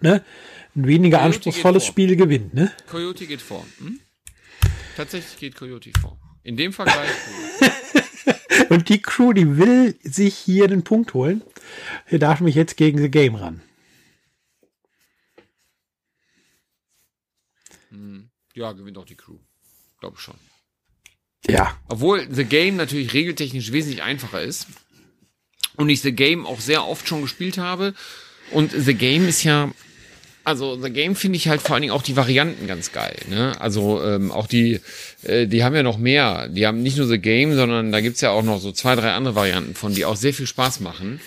[0.00, 0.24] ne,
[0.76, 1.84] ein weniger Coyote anspruchsvolles.
[1.84, 2.72] Spiel gewinnt, ne?
[2.90, 3.66] Coyote geht vor.
[3.78, 4.00] Hm?
[4.96, 6.18] Tatsächlich geht Coyote vor.
[6.42, 7.10] In dem Vergleich.
[8.68, 11.42] Und die Crew, die will sich hier den Punkt holen.
[12.06, 13.62] Hier darf mich jetzt gegen The Game ran.
[18.58, 19.38] ja, gewinnt auch die Crew.
[20.00, 20.34] Glaube schon.
[21.48, 24.66] Ja, Obwohl The Game natürlich regeltechnisch wesentlich einfacher ist.
[25.76, 27.94] Und ich The Game auch sehr oft schon gespielt habe.
[28.50, 29.70] Und The Game ist ja.
[30.48, 33.18] Also The Game finde ich halt vor allen Dingen auch die Varianten ganz geil.
[33.28, 33.60] Ne?
[33.60, 34.80] Also ähm, auch die,
[35.22, 36.48] äh, die haben ja noch mehr.
[36.48, 39.12] Die haben nicht nur The Game, sondern da gibt's ja auch noch so zwei, drei
[39.12, 41.20] andere Varianten von, die auch sehr viel Spaß machen.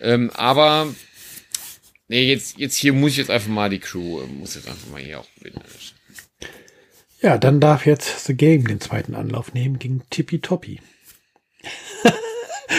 [0.00, 0.88] Ähm, aber
[2.08, 4.88] nee, jetzt, jetzt hier muss ich jetzt einfach mal die Crew, äh, muss jetzt einfach
[4.90, 5.60] mal hier auch gewinnen.
[7.20, 10.80] ja, dann darf jetzt The Game den zweiten Anlauf nehmen gegen Tippy Toppy.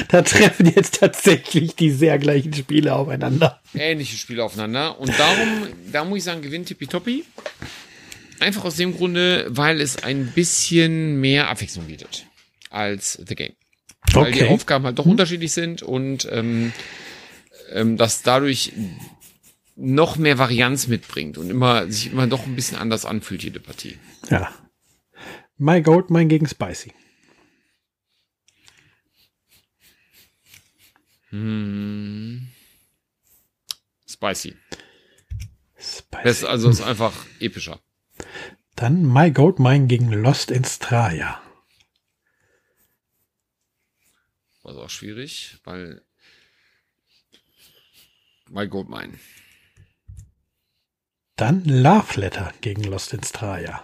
[0.10, 3.62] Da treffen jetzt tatsächlich die sehr gleichen Spiele aufeinander.
[3.74, 5.00] ähnliche Spiele aufeinander.
[5.00, 7.24] Und darum, da muss ich sagen, gewinnt Tippitoppi.
[8.40, 12.26] Einfach aus dem Grunde, weil es ein bisschen mehr Abwechslung bietet
[12.70, 13.54] als The Game.
[14.12, 14.54] Weil die Okay.
[14.54, 16.74] Aufgaben halt doch unterschiedlich sind und ähm,
[17.72, 18.74] ähm, das dadurch
[19.78, 23.98] noch mehr Varianz mitbringt und immer sich immer doch ein bisschen anders anfühlt, jede Partie.
[24.30, 24.50] Ja.
[25.58, 26.92] My Goldmine gegen Spicy.
[34.08, 34.56] Spicy.
[35.78, 36.24] Spicy.
[36.24, 37.82] Das ist also ist einfach epischer.
[38.76, 41.42] Dann My Goldmine gegen Lost in Straya.
[44.64, 46.04] War auch schwierig, weil
[48.50, 49.20] My Goldmine.
[51.36, 53.84] Dann Love Letter gegen Lost in Straya.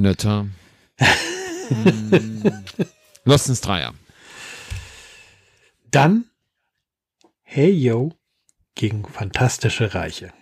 [0.00, 0.48] Knötter.
[1.68, 2.64] Hm.
[3.24, 3.92] Lost in Straya.
[5.88, 6.24] Dann
[7.42, 8.10] Hey Yo
[8.74, 10.32] gegen Fantastische Reiche.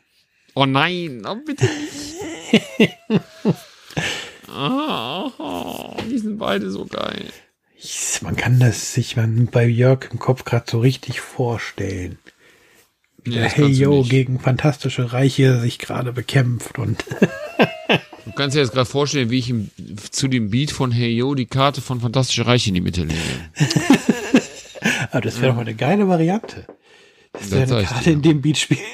[0.55, 1.67] Oh nein, oh bitte
[2.79, 2.97] nicht.
[4.49, 7.27] ah, oh, die sind beide so geil.
[8.23, 12.19] Man kann das sich man bei Jörg im Kopf gerade so richtig vorstellen.
[13.23, 17.05] Wie Nee, der Hey Yo gegen Fantastische Reiche sich gerade bekämpft und
[18.29, 19.71] Du kannst dir jetzt gerade vorstellen, wie ich im,
[20.11, 23.19] zu dem Beat von Hey Yo die Karte von Fantastische Reiche in die Mitte lege.
[25.11, 26.67] Aber das wäre doch mal eine geile Variante.
[27.33, 28.13] Das Das wäre sag eine Karte dir.
[28.13, 28.81] in dem Beat spielen.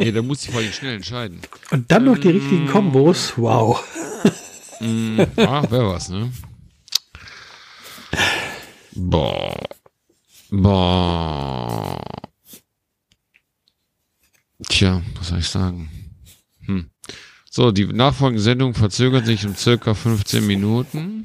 [0.00, 1.40] Nee, da muss ich vor allem schnell entscheiden.
[1.72, 3.32] Und dann noch die richtigen Kombos.
[3.36, 3.82] Wow.
[4.78, 6.30] Mm, ah, wer was, ne?
[8.92, 9.56] Boah.
[10.50, 12.00] Boah.
[14.68, 15.90] Tja, was soll ich sagen?
[16.66, 16.90] Hm.
[17.50, 21.24] So, die nachfolgende Sendung verzögert sich um circa 15 Minuten.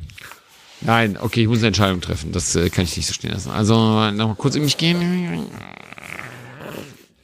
[0.81, 2.31] Nein, okay, ich muss eine Entscheidung treffen.
[2.31, 3.51] Das äh, kann ich nicht so stehen lassen.
[3.51, 3.75] Also,
[4.11, 5.47] nochmal kurz in mich gehen.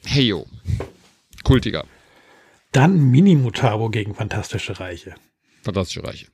[0.04, 0.46] Hey, yo.
[1.44, 1.84] Kultiger.
[2.72, 5.14] Dann Minimutabo gegen Fantastische Reiche.
[5.62, 6.26] Fantastische Reiche.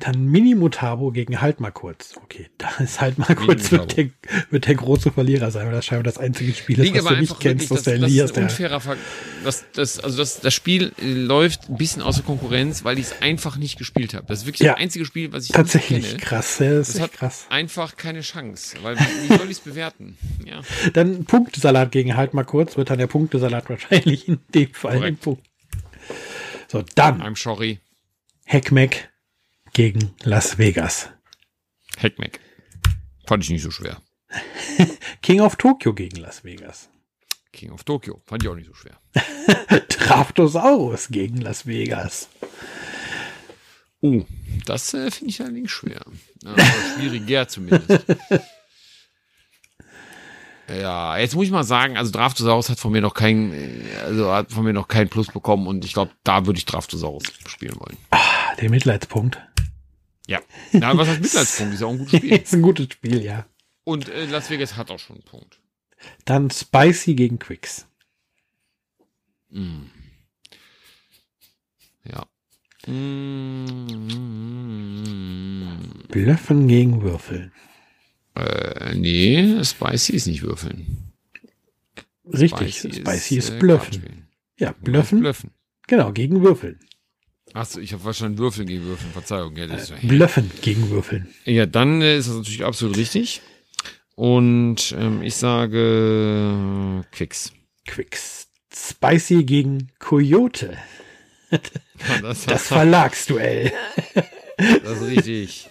[0.00, 2.14] Dann Minimutabo gegen Halt mal kurz.
[2.22, 4.10] Okay, da ist Halt mal kurz wird der,
[4.50, 7.40] wird der große Verlierer sein, weil das scheinbar das einzige Spiel ist, was du nicht
[7.40, 8.96] kennst, was der Elias das ist ein unfairer
[9.42, 13.56] das, das, also das, das Spiel läuft ein bisschen außer Konkurrenz, weil ich es einfach
[13.56, 14.24] nicht gespielt habe.
[14.28, 14.74] Das ist wirklich Ja.
[14.74, 16.22] das einzige Spiel, was ich Tatsächlich nicht kenne.
[16.22, 17.46] krass, ja, das ist Das hat krass.
[17.50, 20.16] einfach keine Chance, weil wie soll ich es bewerten?
[20.46, 20.60] Ja.
[20.92, 25.18] Dann Punktesalat gegen Halt mal kurz, wird dann der Punktesalat wahrscheinlich in dem Fall Korrekt.
[25.18, 25.46] ein Punkt.
[26.68, 27.80] So, dann I'm sorry.
[28.44, 29.08] Heckmeck
[29.72, 31.10] gegen Las Vegas.
[31.96, 32.40] Heckmeck.
[33.26, 34.00] Fand ich nicht so schwer.
[35.22, 36.88] King of Tokyo gegen Las Vegas.
[37.52, 38.22] King of Tokyo.
[38.26, 38.98] Fand ich auch nicht so schwer.
[39.88, 42.28] Draftosaurus gegen Las Vegas.
[44.00, 44.24] Oh,
[44.64, 46.04] das äh, finde ich allerdings schwer.
[46.42, 46.54] Ja,
[46.96, 48.04] schwieriger zumindest.
[50.70, 54.30] Ja, jetzt muss ich mal sagen, also Draftosaurus hat von mir noch kein, äh, also
[54.30, 57.74] hat von mir noch keinen Plus bekommen und ich glaube, da würde ich Draftosaurus spielen
[57.80, 57.96] wollen.
[58.10, 59.40] Ah, Der Mitleidspunkt.
[60.28, 60.40] Ja.
[60.72, 61.74] Na, was heißt Mitleidspunkt?
[61.74, 62.32] Ist ja auch ein gutes Spiel.
[62.42, 63.46] ist ein gutes Spiel, ja.
[63.84, 65.58] Und äh, Las Vegas hat auch schon einen Punkt.
[66.26, 67.86] Dann Spicy gegen Quicks.
[69.48, 69.86] Mm.
[72.04, 72.26] Ja.
[72.86, 73.88] Mm.
[76.08, 77.52] Blöffen gegen Würfeln.
[78.34, 81.12] Äh, nee, Spicy ist nicht würfeln.
[82.26, 83.90] Richtig, Spicy, ist, äh, Blöffen.
[83.90, 84.28] Kartenspielen.
[84.58, 85.20] Ja, Blöffen.
[85.20, 85.50] Blöffen.
[85.86, 86.78] Genau, gegen Würfeln.
[87.54, 89.56] Achso, ich habe wahrscheinlich Würfeln gegen Würfeln, Verzeihung.
[89.56, 91.28] Ja, das ist, Blöffen gegen Würfeln.
[91.44, 93.40] ja dann äh, ist das natürlich absolut richtig.
[94.14, 97.52] Und ähm, ich sage äh, Quicks.
[97.86, 98.48] Quicks.
[98.74, 100.76] Spicy gegen Coyote.
[102.22, 103.72] Das, Das Verlagsduell.
[104.56, 105.68] das ist richtig.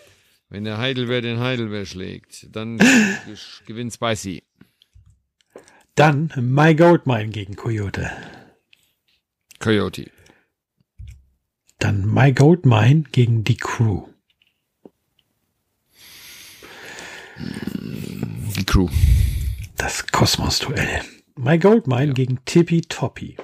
[0.50, 2.80] Wenn der Heidelbeer den Heidelbeer schlägt, dann
[3.66, 4.44] gewinnt Spicy.
[5.96, 8.12] Dann My Goldmine gegen Coyote.
[9.60, 10.12] Coyote.
[11.80, 14.08] Dann My Goldmine gegen die Crew.
[17.38, 18.90] Die Crew.
[19.76, 21.02] Das Kosmos-Duell.
[21.36, 23.38] My Goldmine gegen Tippy Toppy.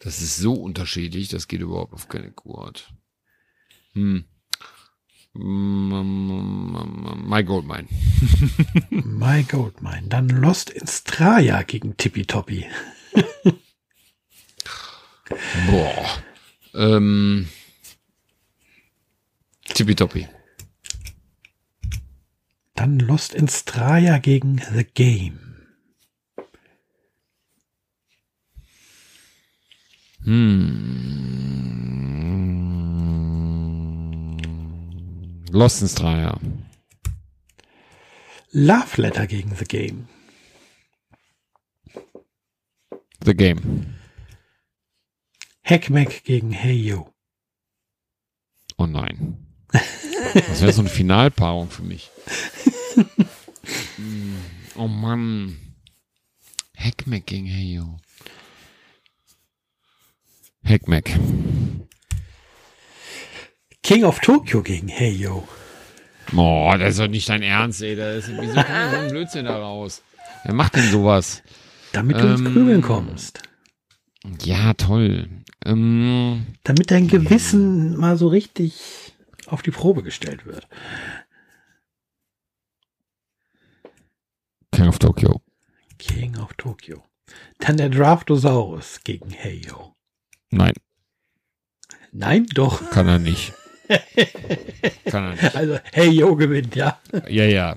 [0.00, 2.92] Das ist so unterschiedlich, das geht überhaupt auf keine Kurat.
[3.92, 4.24] Hm.
[5.34, 7.86] My Goldmine.
[8.90, 10.08] My Goldmine.
[10.08, 12.66] Dann Lost in Straya gegen Tippy Toppy.
[15.70, 16.22] Boah.
[16.78, 17.48] Ähm.
[19.64, 20.28] Tippitoppi.
[22.76, 25.40] Dann Lost in Straya gegen The Game.
[30.22, 30.68] Hm.
[35.50, 36.38] Lost in Straya.
[38.52, 40.08] Love Letter gegen The Game.
[43.24, 43.97] The Game.
[45.68, 47.12] Heckmeck gegen Hey Yo.
[48.78, 49.36] Oh nein.
[49.70, 52.10] Das wäre so eine Finalpaarung für mich.
[54.76, 55.58] Oh Mann.
[56.74, 57.98] Heckmeck gegen Heyo.
[60.62, 61.18] Heckmeck.
[63.82, 65.46] King of Tokyo gegen Hey Yo.
[66.34, 67.94] Oh, das ist doch nicht dein Ernst, ey.
[67.96, 70.00] Das ist, wieso kommt so ein Blödsinn da raus?
[70.44, 71.42] Wer macht denn sowas?
[71.92, 73.42] Damit du ins Ähm, Grübeln kommst.
[74.42, 75.28] Ja, toll.
[75.64, 79.12] Ähm, Damit dein Gewissen mal so richtig
[79.46, 80.66] auf die Probe gestellt wird.
[84.72, 85.40] King of Tokyo.
[85.98, 87.02] King of Tokyo.
[87.58, 89.94] Dann der Draftosaurus gegen Hey Yo.
[90.50, 90.72] Nein,
[92.12, 92.90] Nein, doch.
[92.90, 93.52] kann er nicht.
[95.06, 95.56] kann er nicht.
[95.56, 96.98] Also Hey Yo gewinnt, ja.
[97.28, 97.76] Ja, ja.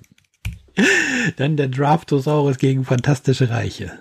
[1.38, 3.99] Dann der Draftosaurus gegen Fantastische Reiche.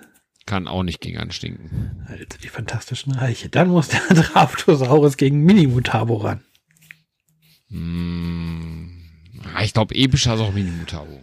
[0.51, 2.05] Kann auch nicht gegen anstinken.
[2.09, 3.47] Also die Fantastischen Reiche.
[3.47, 6.43] Dann muss der Draftosaurus gegen Minimutabo ran.
[7.69, 8.91] Hm.
[9.63, 11.21] Ich glaube, episch hat auch Minimutabo.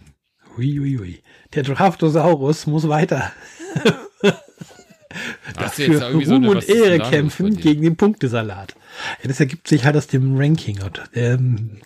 [0.57, 1.21] Hui, hui.
[1.53, 3.31] Der Draftosaurus muss weiter
[5.55, 7.97] Hast du jetzt für irgendwie so Ruhm eine- und ist Ehre da kämpfen gegen den
[7.97, 8.73] Punktesalat.
[9.21, 10.81] Ja, das ergibt sich halt aus dem Ranking.
[10.81, 11.81] Und, ähm,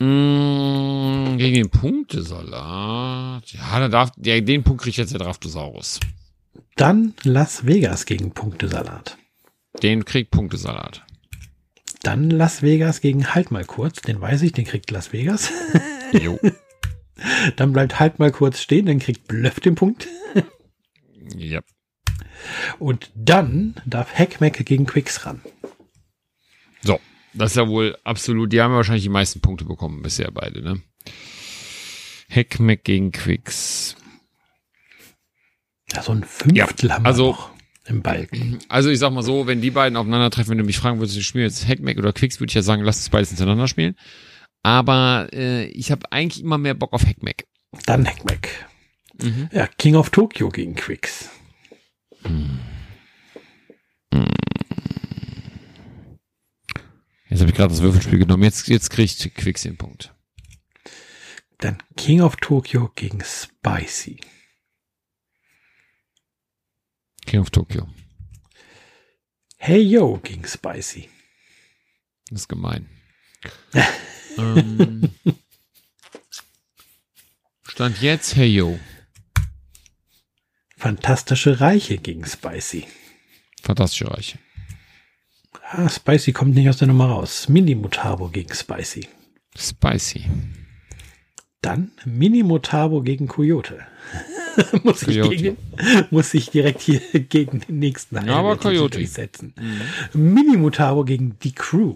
[0.00, 3.52] gegen den Punktesalat.
[3.52, 6.00] Ja, da darf, ja, den Punkt kriegt jetzt der Draftosaurus.
[6.76, 9.18] Dann Las Vegas gegen Punktesalat.
[9.82, 11.04] Den kriegt Punktesalat.
[12.02, 14.00] Dann Las Vegas gegen Halt mal kurz.
[14.00, 15.52] Den weiß ich, den kriegt Las Vegas.
[16.12, 16.40] Jo.
[17.54, 20.08] Dann bleibt Halt mal kurz stehen, dann kriegt Bluff den Punkt.
[21.36, 21.60] ja.
[22.80, 25.40] Und dann darf Hackmack gegen Quicks ran.
[26.82, 26.98] So.
[27.34, 30.62] Das ist ja wohl absolut, die haben ja wahrscheinlich die meisten Punkte bekommen bisher beide,
[30.62, 30.82] ne?
[32.28, 33.96] Hackmack gegen Quicks.
[35.92, 37.50] Ja, so ein Fünftel Ja, haben wir also- noch
[37.86, 38.58] im Balken.
[38.68, 41.26] Also ich sag mal so, wenn die beiden aufeinandertreffen, wenn du mich fragen würdest, ich
[41.26, 43.96] spiele jetzt Hackmack oder Quicks, würde ich ja sagen, lass uns beides hintereinander spielen.
[44.62, 47.46] Aber äh, ich habe eigentlich immer mehr Bock auf Hackmack.
[47.86, 48.48] Dann Hackmack.
[49.20, 49.48] Mhm.
[49.52, 51.30] Ja, King of Tokyo gegen Quicks.
[57.30, 58.42] Jetzt habe ich gerade das Würfelspiel genommen.
[58.42, 60.12] Jetzt, jetzt kriegt Quicks den Punkt.
[61.58, 64.20] Dann King of Tokyo gegen Spicy.
[67.26, 67.88] King of Tokyo.
[69.56, 71.08] Hey Yo gegen Spicy.
[72.30, 72.88] Das ist gemein.
[74.38, 75.10] ähm,
[77.68, 78.78] Stand jetzt, hey yo.
[80.76, 82.88] Fantastische Reiche gegen Spicy.
[83.62, 84.38] Fantastische Reiche.
[85.72, 87.48] Ah, Spicy kommt nicht aus der Nummer raus.
[87.48, 89.06] Mini Mutabo gegen Spicy.
[89.56, 90.24] Spicy.
[91.62, 93.86] Dann Mini Mutabo gegen Coyote.
[94.82, 95.56] muss, ich gegen,
[96.10, 98.98] muss ich direkt hier gegen den nächsten Ja, aber Coyote.
[98.98, 99.54] durchsetzen.
[100.12, 101.94] Mini Mutabo gegen die Crew.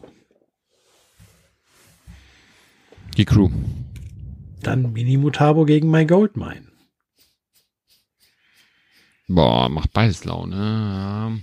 [3.16, 3.50] Die Crew.
[4.62, 6.68] Dann Mini Mutabo gegen My Goldmine.
[9.26, 11.40] Boah, macht beides Laune.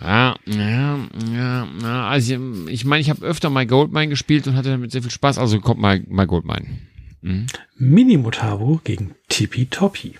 [0.00, 2.08] Ja, ja, ja, ja.
[2.08, 5.10] Also ich- ich meine, ich habe öfter My Goldmine gespielt und hatte damit sehr viel
[5.10, 5.38] Spaß.
[5.38, 6.80] Also kommt My, My Goldmine.
[7.22, 7.46] Mhm.
[7.76, 10.18] Mini Mutabo gegen Tippy Toppy.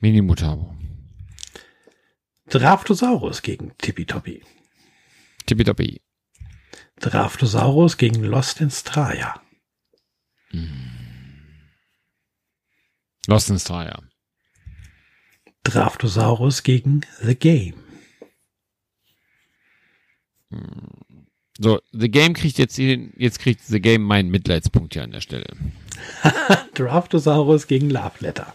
[0.00, 0.74] Mini Mutabo.
[2.48, 4.42] Draftosaurus gegen Tippy Toppy.
[5.46, 6.00] Tippitoppi.
[7.00, 9.40] Draftosaurus gegen Lost in Straya.
[13.26, 14.02] Lost in Straya.
[15.64, 17.74] Draftosaurus gegen The Game.
[21.58, 25.46] So, The Game kriegt jetzt, jetzt kriegt The Game meinen Mitleidspunkt hier an der Stelle.
[26.74, 28.54] Draftosaurus gegen Love Letter.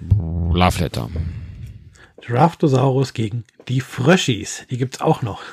[0.00, 1.10] Love Letter.
[2.22, 4.64] Draftosaurus gegen die Fröschis.
[4.70, 5.42] Die gibt's auch noch.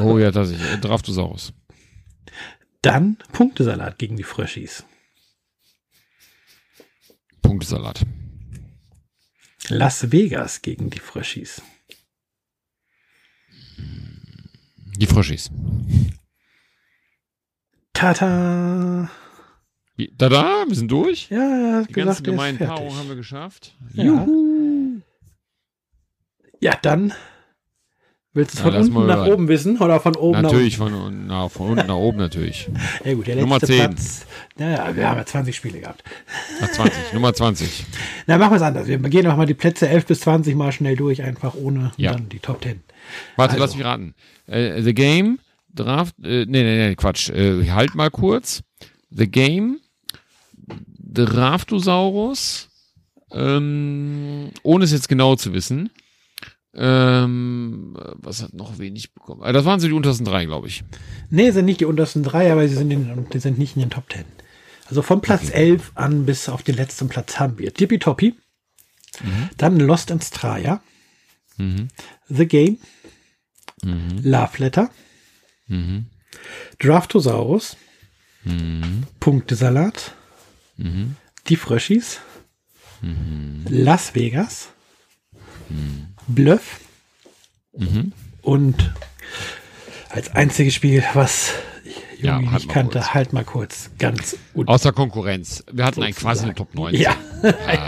[0.00, 1.52] Oh ja, das ist Draftosaurus.
[2.82, 4.84] Dann Punktesalat gegen die Fröschis.
[7.44, 8.02] Punktesalat.
[9.68, 11.62] Las Vegas gegen die Fröschis.
[14.96, 15.50] Die Frischis.
[17.92, 19.10] Tata.
[19.96, 21.30] Wie- Tada, wir sind durch.
[21.30, 22.58] Ja, Die ganzen gesagt, er gemeinen.
[22.58, 23.76] Paarungen haben wir geschafft.
[23.92, 24.26] Ja.
[26.60, 27.12] Ja, dann.
[28.36, 31.48] Willst du es von unten nach oben wissen oder von oben Natürlich, von, unten- na,
[31.48, 32.68] von unten nach oben natürlich.
[32.72, 32.80] nach?
[33.04, 33.76] Ja gut, der letzte Nummer 10.
[33.78, 34.26] Platz.
[34.58, 36.02] Naja, wir haben ja 20 Spiele gehabt.
[36.60, 37.84] Nach 20, Nummer 20.
[38.26, 38.86] Na, machen wir es anders.
[38.88, 42.12] Wir gehen noch mal die Plätze 11 bis 20 mal schnell durch, einfach ohne Ja.
[42.12, 42.82] dann die Top 10.
[43.36, 43.64] Warte, Also.
[43.64, 44.14] lass mich raten.
[44.46, 45.38] Äh, The Game,
[45.72, 47.30] Draft, äh, nee, nee, nee, Quatsch.
[47.30, 48.62] Äh, halt mal kurz.
[49.10, 49.78] The Game,
[51.24, 52.68] Draftosaurus,
[53.32, 55.90] ähm, ohne es jetzt genau zu wissen.
[56.76, 59.42] Ähm, was hat noch wenig bekommen?
[59.42, 60.82] Äh, das waren so die untersten drei, glaube ich.
[61.30, 63.90] Nee, sind nicht die untersten drei, aber sie sind, in, die sind nicht in den
[63.90, 64.24] Top 10.
[64.86, 68.34] Also von Platz 11 an bis auf den letzten Platz haben wir Tippitoppi,
[69.56, 70.82] dann Lost in Straya,
[71.56, 71.88] Mhm.
[72.28, 72.78] The Game,
[73.84, 74.18] Mhm.
[74.24, 74.90] Love Letter,
[75.68, 76.06] Mhm.
[76.80, 77.76] Draftosaurus,
[78.44, 79.04] Mhm.
[79.20, 80.14] Punktesalat,
[80.76, 81.16] Mhm.
[81.48, 82.20] Die Fröschis,
[83.68, 84.68] Las Vegas,
[86.28, 86.80] Bluff
[87.76, 88.12] Mhm.
[88.42, 88.92] und
[90.10, 91.52] als einziges Spiel, was
[92.18, 93.14] Ja, Jungi halt nicht kannte, kurz.
[93.14, 94.70] halt mal kurz ganz unten.
[94.70, 95.64] Außer Konkurrenz.
[95.72, 96.94] Wir hatten ein quasi eine Top 9.
[96.94, 97.16] Ja.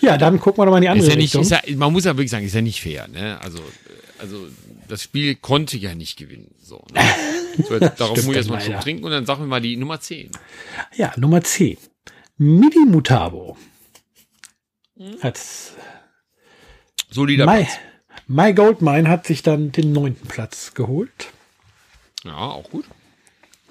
[0.00, 1.42] ja, dann gucken wir doch mal in die andere Ist ja nicht, Richtung.
[1.42, 3.38] ist ja, man muss ja wirklich sagen, ist ja nicht fair, ne?
[3.42, 3.58] Also,
[4.18, 4.46] also
[4.88, 6.54] das Spiel konnte ja nicht gewinnen.
[6.62, 7.00] So, ne?
[7.68, 10.00] so jetzt, darauf muss ich erstmal schon trinken und dann sagen wir mal die Nummer
[10.00, 10.30] 10.
[10.96, 11.76] ja, Nummer 10.
[12.38, 13.56] Midi Mutabo.
[14.96, 15.16] Hm?
[15.22, 15.74] Hat's
[17.10, 17.78] Solider My, Platz.
[18.26, 21.28] My Goldmine hat sich dann den neunten Platz geholt.
[22.24, 22.84] Ja, auch gut.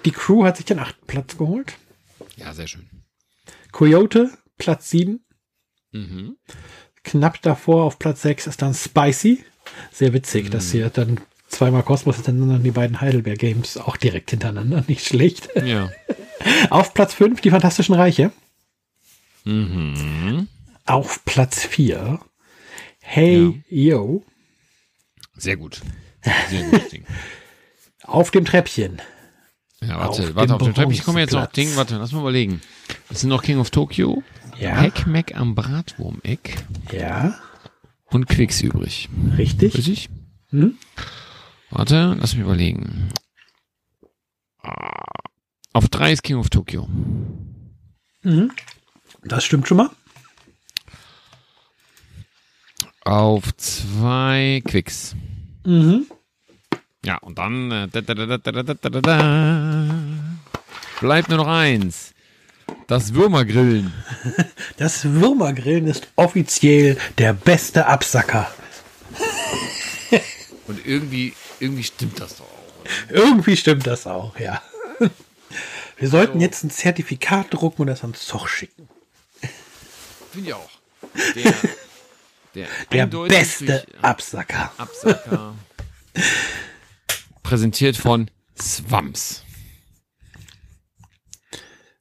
[0.04, 1.74] Die Crew hat sich den achten Platz geholt.
[2.36, 2.88] Ja, sehr schön.
[3.72, 5.20] Coyote, Platz 7.
[5.92, 6.36] Mhm.
[7.04, 9.44] Knapp davor auf Platz 6 ist dann Spicy.
[9.92, 10.50] Sehr witzig, Mhm.
[10.50, 14.84] dass hier dann Zweimal Kosmos hintereinander und die beiden Heidelberg Games auch direkt hintereinander.
[14.88, 15.48] Nicht schlecht.
[15.64, 15.90] Ja.
[16.70, 18.30] Auf Platz 5 die Fantastischen Reiche.
[19.44, 20.48] Mhm.
[20.86, 22.20] Auf Platz 4
[23.12, 24.24] Hey Yo.
[25.34, 25.80] Sehr gut.
[26.48, 27.04] Sehr gutes Ding.
[28.04, 29.02] Auf dem Treppchen.
[29.82, 30.92] Ja, Auf warte, warte, dem auf den Treppchen.
[30.92, 31.54] Ich komme jetzt noch Bronzeplatz.
[31.70, 32.60] Ding, warte, lass mal überlegen.
[33.08, 34.22] Es sind noch King of Tokyo,
[34.60, 34.76] Ja.
[34.76, 37.36] Hack Mac am Bratwurm-Eck Ja,
[38.06, 39.08] und Quicks übrig.
[39.36, 39.74] richtig.
[39.76, 40.08] Richtig?
[40.50, 40.76] Hm?
[41.70, 43.08] Warte, lass mich überlegen.
[44.62, 45.04] Ah,
[45.72, 46.86] Auf drei ist King of Tokyo.
[48.22, 48.52] Mhm.
[49.24, 49.90] Das stimmt schon mal
[53.04, 55.14] auf zwei Quicks.
[55.64, 56.06] Mhm.
[57.04, 59.94] Ja, und dann äh, da, da, da,
[61.00, 62.12] bleibt nur noch eins.
[62.86, 63.92] Das Würmergrillen.
[64.76, 68.50] Das Würmergrillen ist offiziell der beste Absacker.
[70.66, 72.80] Und irgendwie, irgendwie stimmt das doch auch.
[73.10, 73.18] Oder?
[73.18, 74.62] Irgendwie stimmt das auch, ja.
[75.98, 78.88] Wir sollten also, jetzt ein Zertifikat drucken und das ans Zoch schicken.
[80.32, 80.70] Finde ich auch.
[81.34, 81.52] Der
[82.54, 84.72] der, Der beste Absacker.
[84.78, 85.54] Absacker.
[87.42, 88.30] Präsentiert von
[88.60, 89.42] Swams.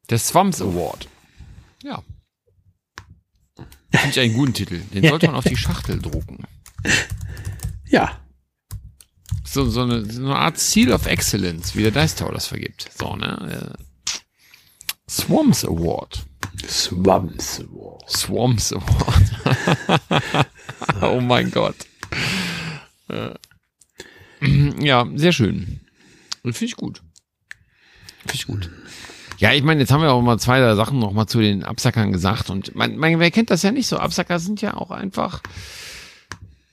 [0.10, 1.08] Der Swams Award.
[1.84, 2.04] Ja.
[3.92, 4.80] Finde ich einen guten Titel.
[4.94, 6.44] Den sollte man auf die Schachtel drucken.
[7.88, 8.20] Ja,
[9.44, 12.90] So, so, eine, so eine Art Seal of Excellence, wie der Dice Tower das vergibt.
[12.96, 13.76] So, ne?
[13.76, 13.84] Äh,
[16.68, 18.10] Swams Award.
[18.10, 18.74] Swamps
[20.10, 20.48] Award.
[21.02, 21.76] oh mein Gott.
[23.10, 23.34] Äh,
[24.80, 25.82] Ja, sehr schön.
[26.44, 27.02] Finde ich gut.
[28.22, 28.70] Finde ich gut.
[29.38, 31.64] Ja, ich meine, jetzt haben wir auch mal zwei drei Sachen noch mal zu den
[31.64, 33.98] Absackern gesagt und man, man wer kennt das ja nicht so.
[33.98, 35.42] Absacker sind ja auch einfach,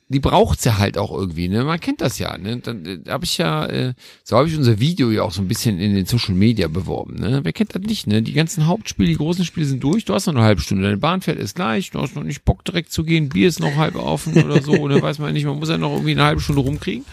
[0.09, 1.65] die braucht's ja halt auch irgendwie, ne?
[1.65, 2.59] Man kennt das ja, ne?
[2.59, 5.49] Dann äh, habe ich ja, äh, so habe ich unser Video ja auch so ein
[5.49, 7.41] bisschen in den Social Media beworben, ne?
[7.43, 8.23] Wer kennt das nicht, ne?
[8.23, 10.97] Die ganzen Hauptspiele, die großen Spiele sind durch, du hast noch eine halbe Stunde, deine
[10.97, 13.75] Bahn fährt ist gleich, du hast noch nicht Bock direkt zu gehen, Bier ist noch
[13.75, 15.03] halb offen oder so, ne?
[15.03, 17.05] Weiß man nicht, man muss ja noch irgendwie eine halbe Stunde rumkriegen.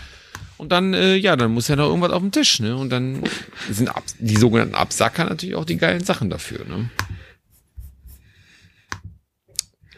[0.58, 2.78] Und dann, äh, ja, dann muss ja noch irgendwas auf dem Tisch, ne?
[2.78, 3.24] Und dann
[3.72, 6.90] sind Ab die sogenannten Absacker natürlich auch die geilen Sachen dafür, ne?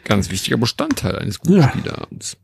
[0.04, 1.68] Ganz wichtiger Bestandteil eines guten Ja.
[1.68, 2.38] Spieleabends.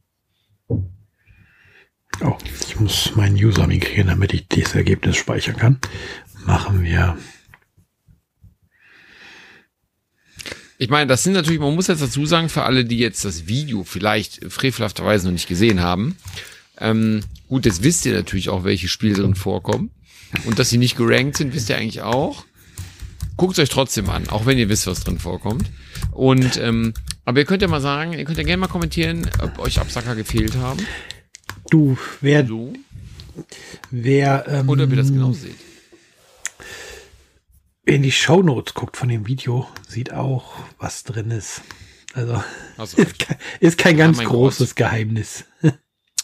[2.21, 2.37] Oh,
[2.69, 5.79] ich muss meinen User migrieren, damit ich dieses Ergebnis speichern kann.
[6.45, 7.17] Machen wir.
[10.79, 13.47] Ich meine, das sind natürlich, man muss jetzt dazu sagen, für alle, die jetzt das
[13.47, 16.17] Video vielleicht frevelhafterweise noch nicht gesehen haben,
[16.79, 19.91] ähm, gut, jetzt wisst ihr natürlich auch, welche Spiele drin vorkommen.
[20.45, 22.45] Und dass sie nicht gerankt sind, wisst ihr eigentlich auch.
[23.37, 25.71] Guckt euch trotzdem an, auch wenn ihr wisst, was drin vorkommt.
[26.11, 26.95] Und ähm,
[27.25, 30.17] aber ihr könnt ja mal sagen, ihr könnt ja gerne mal kommentieren, ob euch Absacker
[30.17, 30.85] gefehlt haben.
[31.73, 32.75] Du, wer, So.
[33.91, 35.57] wer ähm, Oder ihr das genau seht.
[37.87, 41.63] in die Shownotes guckt von dem Video, sieht auch, was drin ist.
[42.13, 42.45] Also
[42.77, 45.45] du ist kein, ist kein ganz mein großes Geheimnis.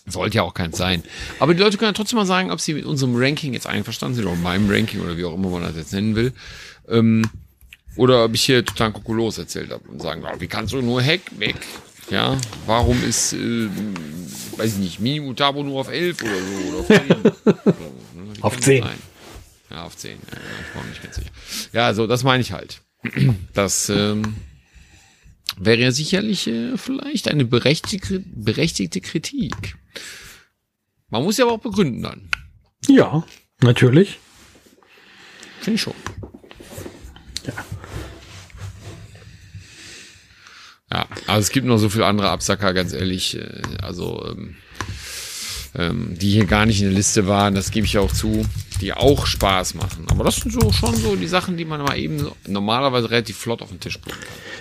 [0.04, 1.02] Sollte ja auch keins sein.
[1.38, 4.16] Aber die Leute können ja trotzdem mal sagen, ob sie mit unserem Ranking jetzt einverstanden
[4.16, 6.34] sind oder meinem Ranking oder wie auch immer man das jetzt nennen will.
[6.88, 7.22] Ähm,
[7.96, 11.02] oder ob ich hier total kokulos erzählt habe und sagen, ja, wie kannst du nur
[11.02, 11.56] Hack weg?
[12.10, 13.68] Ja, warum ist, äh,
[14.56, 17.08] weiß ich nicht, Minimutabo nur auf 11 oder so oder auf 10?
[17.08, 18.34] so, ne?
[18.34, 18.82] Wie Auf kann das 10.
[18.82, 18.98] sein?
[19.70, 20.10] Ja, auf 10.
[20.10, 21.30] Ja, ja, ich war mir nicht ganz sicher.
[21.72, 22.82] Ja, so, das meine ich halt.
[23.52, 24.36] Das ähm,
[25.58, 29.76] wäre ja sicherlich äh, vielleicht eine berechtigte, berechtigte Kritik.
[31.10, 32.28] Man muss ja aber auch begründen dann.
[32.88, 33.24] Ja,
[33.60, 34.18] natürlich.
[35.60, 35.94] Finde ich schon.
[37.46, 37.52] Ja.
[40.92, 43.36] Ja, also es gibt noch so viele andere Absacker, ganz ehrlich.
[43.36, 44.56] äh, Also, ähm,
[45.74, 48.46] ähm, die hier gar nicht in der Liste waren, das gebe ich auch zu,
[48.80, 50.06] die auch Spaß machen.
[50.08, 53.60] Aber das sind so schon so die Sachen, die man mal eben normalerweise relativ flott
[53.60, 54.14] auf den Tisch kann.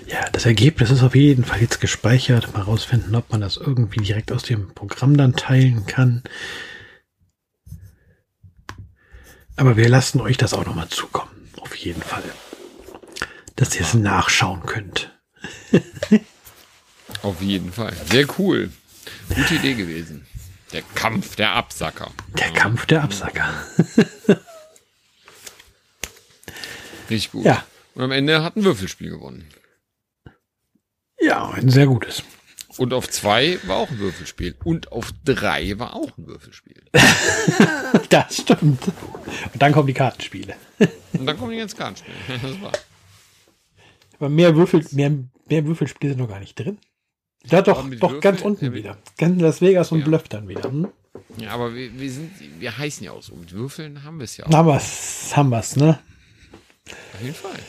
[0.08, 2.54] Ja, das Ergebnis ist auf jeden Fall jetzt gespeichert.
[2.54, 6.24] Mal rausfinden, ob man das irgendwie direkt aus dem Programm dann teilen kann.
[9.56, 11.32] Aber wir lassen euch das auch nochmal zukommen.
[11.60, 12.24] Auf jeden Fall.
[13.56, 15.17] Dass ihr es nachschauen könnt.
[17.22, 17.94] Auf jeden Fall.
[18.10, 18.72] Sehr cool.
[19.30, 20.26] Gute Idee gewesen.
[20.74, 22.12] Der Kampf der Absacker.
[22.38, 23.54] Der Kampf der Absacker.
[27.10, 27.46] Richtig gut.
[27.46, 27.66] Ja.
[27.96, 29.48] Und am Ende hat ein Würfelspiel gewonnen.
[31.20, 32.24] Ja, ein sehr gutes.
[32.78, 34.56] Und auf zwei war auch ein Würfelspiel.
[34.64, 36.84] Und auf drei war auch ein Würfelspiel.
[38.10, 38.84] Das stimmt.
[39.54, 40.56] Und dann kommen die Kartenspiele.
[41.14, 42.16] Und dann kommen die ganzen Kartenspiele.
[42.42, 42.72] Das war.
[44.20, 45.12] Aber mehr Würfel, mehr,
[45.50, 46.78] mehr Würfelspiele sind noch gar nicht drin.
[47.46, 48.98] Ja, doch, doch, ganz Würfel- unten ja, mit- wieder.
[49.18, 50.06] Ganz Las Vegas und Ja.
[50.06, 50.64] Bluff dann wieder.
[50.64, 50.88] Hm?
[51.38, 53.36] Ja, aber wir, wir sind, wir heißen ja auch so.
[53.36, 54.52] Mit Würfeln haben wir es ja auch.
[54.52, 56.00] Haben wir's, haben wir's, ne?
[57.14, 57.60] Auf jeden Fall.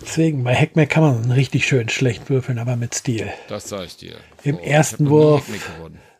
[0.00, 3.32] Deswegen, bei Hackmack kann man richtig schön schlecht würfeln, aber mit Stil.
[3.48, 4.16] Das sag ich dir.
[4.44, 5.44] Im So, ersten Wurf.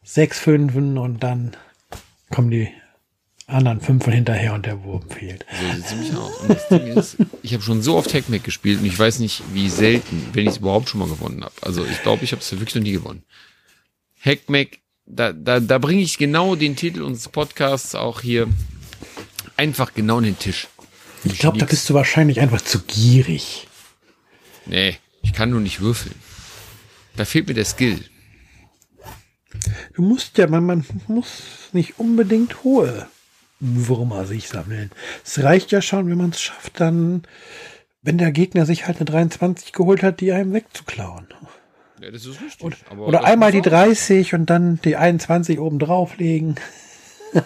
[0.03, 1.57] Sechs Fünfen und dann
[2.31, 2.69] kommen die
[3.47, 5.45] anderen Fünfen hinterher und der Wurm fehlt.
[5.51, 6.37] So sieht es nämlich aus.
[6.41, 9.43] Und das Ding ist, ich habe schon so oft Hackmack gespielt und ich weiß nicht,
[9.53, 11.55] wie selten, wenn ich es überhaupt schon mal gewonnen habe.
[11.61, 13.25] Also ich glaube, ich habe es wirklich noch nie gewonnen.
[14.25, 18.49] Hackmack, da, da, da bringe ich genau den Titel unseres Podcasts auch hier
[19.57, 20.69] einfach genau in den Tisch.
[21.25, 23.69] Ich glaube, da bist du wahrscheinlich einfach zu gierig.
[24.67, 26.15] Nee, ich kann nur nicht würfeln.
[27.17, 28.05] Da fehlt mir der Skill.
[29.95, 33.09] Du musst ja, man, man muss nicht unbedingt hohe
[33.65, 34.91] Würmer sich sammeln.
[35.25, 37.23] Es reicht ja schon, wenn man es schafft, dann,
[38.03, 41.29] wenn der Gegner sich halt eine 23 geholt hat, die einem wegzuklauen.
[42.01, 42.65] Ja, das ist richtig.
[42.65, 46.57] Oder, aber oder einmal die muss auch- 30 und dann die 21 oben drauflegen.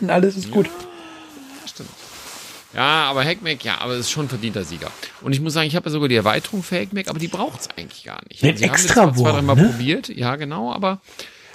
[0.01, 0.69] Und alles ist gut.
[1.64, 1.91] Stimmt.
[2.75, 4.91] Ja, aber Hackmack, ja, aber es ist schon ein verdienter Sieger.
[5.23, 7.61] Und ich muss sagen, ich habe ja sogar die Erweiterung für Hackmack, aber die braucht
[7.61, 8.43] es eigentlich gar nicht.
[8.43, 9.55] Den Sie haben Extrawurm, zwar ne?
[9.55, 11.01] probiert, ja, genau, aber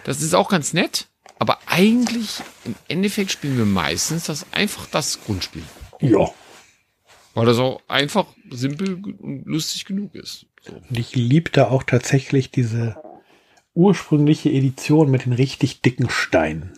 [0.05, 1.07] das ist auch ganz nett.
[1.41, 5.63] Aber eigentlich, im Endeffekt spielen wir meistens das einfach das Grundspiel.
[5.99, 6.29] Ja.
[7.33, 10.45] Weil das auch einfach simpel und lustig genug ist.
[10.61, 10.73] So.
[10.73, 12.95] Und ich liebte auch tatsächlich diese
[13.73, 16.73] ursprüngliche Edition mit den richtig dicken Steinen.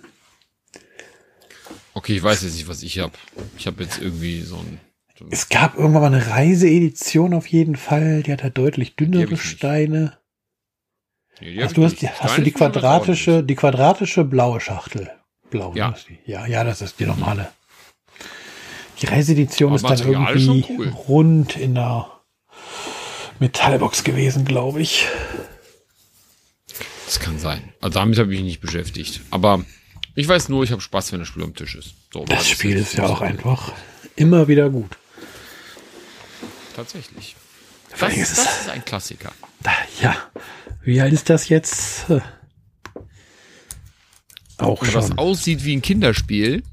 [1.94, 3.16] Okay, ich weiß jetzt nicht, was ich habe.
[3.58, 4.80] Ich habe jetzt irgendwie so ein.
[5.20, 9.36] So Es gab irgendwann mal eine Reiseedition auf jeden Fall, die hat halt deutlich dünnere.
[9.36, 10.18] Steine.
[11.44, 15.12] Nee, ich du, hast, die, hast du die quadratische, die quadratische blaue Schachtel?
[15.50, 15.90] Blau, Ja.
[15.90, 16.18] ne, ist die.
[16.26, 17.52] ja, ja, das ist die normale.
[19.02, 20.88] Die Reiseedition Aber ist dann ist irgendwie cool.
[20.90, 22.10] rund in der
[23.40, 25.06] Metallbox gewesen, glaube ich.
[27.06, 27.74] Das kann sein.
[27.82, 29.20] Also damit habe ich mich nicht beschäftigt.
[29.30, 29.66] Aber
[30.16, 31.94] ich weiß nur, ich habe Spaß, wenn das Spiel am Tisch ist.
[32.14, 33.74] So, Das weil Spiel jetzt ist ja auch einfach
[34.16, 34.98] immer wieder gut.
[36.76, 37.36] Tatsächlich.
[38.00, 39.34] Das, ist, ist das ist ein Klassiker.
[40.02, 40.16] Ja,
[40.84, 42.06] wie alt ist das jetzt?
[44.58, 45.18] Auch Und was schon.
[45.18, 46.64] aussieht wie ein Kinderspiel,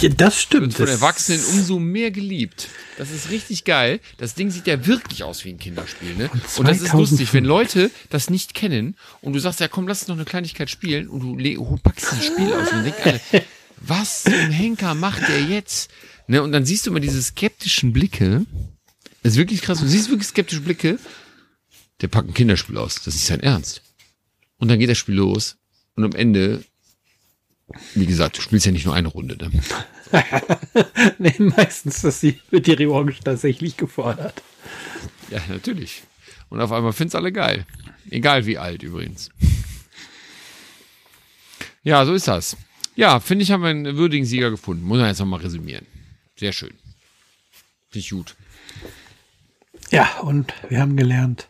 [0.00, 0.78] Ja, das stimmt.
[0.78, 2.68] wird von Erwachsenen umso mehr geliebt.
[2.98, 4.00] Das ist richtig geil.
[4.18, 6.28] Das Ding sieht ja wirklich aus wie ein Kinderspiel, ne?
[6.30, 6.92] Und, das ist 2005.
[6.94, 10.24] lustig, wenn Leute das nicht kennen und du sagst, ja komm, lass uns noch eine
[10.24, 13.20] Kleinigkeit spielen und du oh, packst dieses Spiel aus und denkst alle,
[13.80, 15.90] was zum Henker macht der jetzt?
[16.26, 16.42] Ne?
[16.42, 18.44] Und dann siehst du immer diese skeptischen Blicke.
[19.22, 19.80] Das ist wirklich krass.
[19.80, 20.98] Du siehst wirklich skeptische Blicke.
[22.00, 22.96] Der packt ein Kinderspiel aus.
[23.02, 23.82] Das ist sein Ernst.
[24.58, 25.56] Und dann geht das Spiel los.
[25.94, 26.64] Und am Ende,
[27.94, 29.36] wie gesagt, du spielst ja nicht nur eine Runde.
[29.36, 29.50] Ne?
[31.18, 34.42] nee, meistens ist die, wird die Revanche tatsächlich gefordert.
[35.30, 36.02] Ja, natürlich.
[36.48, 37.66] Und auf einmal finden's alle geil.
[38.10, 39.30] Egal wie alt übrigens.
[41.82, 42.56] Ja, so ist das.
[42.96, 44.84] Ja, finde ich, haben wir einen würdigen Sieger gefunden.
[44.84, 45.86] Muss man jetzt nochmal resümieren.
[46.36, 46.74] Sehr schön.
[47.90, 48.34] Finde ich gut.
[49.90, 51.48] Ja, und wir haben gelernt,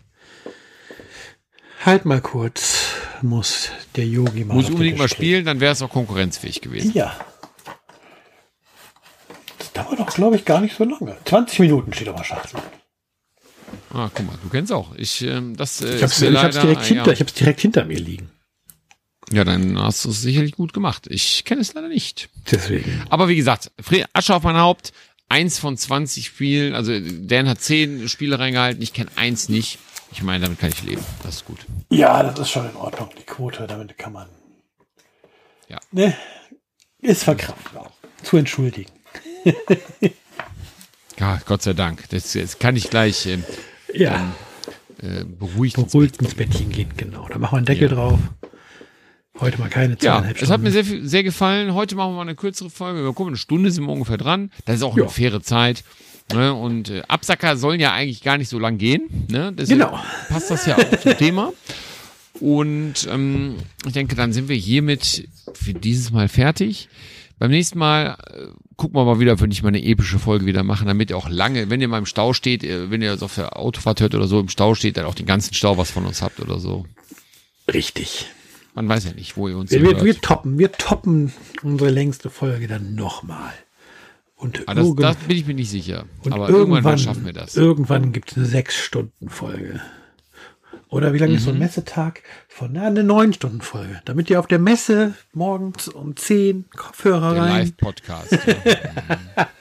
[1.84, 2.86] halt mal kurz,
[3.22, 4.54] muss der Yogi mal.
[4.54, 6.92] Muss den unbedingt mal spielen, dann wäre es auch konkurrenzfähig gewesen.
[6.94, 7.16] Ja.
[9.58, 11.16] Das dauert doch, glaube ich, gar nicht so lange.
[11.24, 12.60] 20 Minuten steht auf der Schachtel.
[13.92, 14.94] Ah, guck mal, du kennst auch.
[14.96, 17.12] Ich, ähm, das, äh, Ich habe es direkt, hinter, ja.
[17.12, 18.30] ich hab's direkt hinter mir liegen.
[19.30, 21.06] ja, dann hast du es sicherlich gut gemacht.
[21.08, 22.28] Ich kenne es leider nicht.
[22.50, 23.02] Deswegen.
[23.10, 23.70] Aber wie gesagt,
[24.12, 24.92] Asche auf mein Haupt,
[25.28, 29.78] eins von 20 Spielen, also Dan hat 10 Spiele reingehalten, ich kenne eins nicht.
[30.10, 31.04] Ich meine, damit kann ich leben.
[31.22, 31.58] Das ist gut.
[31.90, 33.66] Ja, das ist schon in Ordnung, die Quote.
[33.66, 34.28] Damit kann man.
[35.68, 35.78] Ja.
[35.92, 36.14] Ne?
[37.00, 37.92] Ist verkraftbar.
[38.22, 38.90] Zu entschuldigen.
[41.18, 42.08] Ja, Gott sei Dank.
[42.10, 43.42] Das, jetzt kann ich gleich ähm,
[43.92, 44.32] Ja.
[45.02, 45.76] äh, beruhigt.
[45.76, 47.26] ins Beruhigt ins Bettchen gehen, genau.
[47.28, 47.94] Da machen wir einen Deckel Ja.
[47.96, 48.20] drauf.
[49.40, 51.74] Heute mal keine Ja, zweieinhalb es hat mir sehr, sehr gefallen.
[51.74, 53.02] Heute machen wir mal eine kürzere Folge.
[53.02, 54.52] Wir gucken, eine Stunde sind wir ungefähr dran.
[54.64, 55.02] Das ist auch Ja.
[55.04, 55.82] eine faire Zeit.
[56.32, 56.52] Ne?
[56.52, 59.26] Und äh, Absacker sollen ja eigentlich gar nicht so lang gehen.
[59.30, 59.52] Ne?
[59.52, 59.98] Deswegen Genau.
[60.28, 61.52] passt das ja auch zum Thema.
[62.40, 63.56] Und ähm,
[63.86, 66.88] ich denke, dann sind wir hiermit für dieses Mal fertig.
[67.38, 70.46] Beim nächsten Mal äh, gucken wir mal wieder, ob wir nicht mal eine epische Folge
[70.46, 73.12] wieder machen, damit ihr auch lange, wenn ihr mal im Stau steht, äh, wenn ihr
[73.12, 75.78] das auf der Autofahrt hört oder so, im Stau steht, dann auch den ganzen Stau
[75.78, 76.84] was von uns habt oder so.
[77.72, 78.26] Richtig.
[78.74, 82.30] Man weiß ja nicht, wo ihr uns Wir, wir, wir toppen, wir toppen unsere längste
[82.30, 83.52] Folge dann nochmal.
[84.38, 86.04] Und, Ah, das, das bin ich mir nicht sicher.
[86.24, 87.56] und Aber irgendwann, mal schaffen wir das.
[87.56, 89.80] Irgendwann gibt es eine sechs Stunden Folge.
[90.90, 91.56] Oder wie lange ist so Mhm.
[91.56, 92.22] ein Messetag?
[92.48, 94.00] Von na, eine neun Stunden Folge.
[94.06, 97.50] Damit ihr auf der Messe morgens um 10 Kopfhörer Der rein.
[97.66, 98.38] Live-Podcast.
[99.36, 99.48] ja.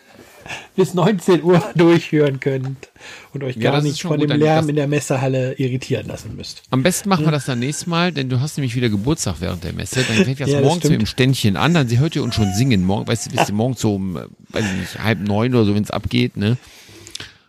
[0.78, 2.90] bis 19 Uhr durchhören könnt
[3.34, 6.36] und euch gar das nicht von gut, dem Lärm das- in der Messehalle irritieren lassen
[6.38, 6.62] müsst.
[6.70, 9.64] Am besten machen wir das dann nächstes Mal, denn du hast nämlich wieder Geburtstag während
[9.66, 10.04] der Messe.
[10.08, 11.02] Dann fängt das Ja, das morgens so stimmt.
[11.02, 12.84] im Ständchen an, dann sie hört ihr uns schon singen.
[12.86, 14.22] Morgen, weißt du, bis morgens so um, äh,
[14.52, 16.56] weiß ich nicht, halb neun oder so, wenn es abgeht, ne?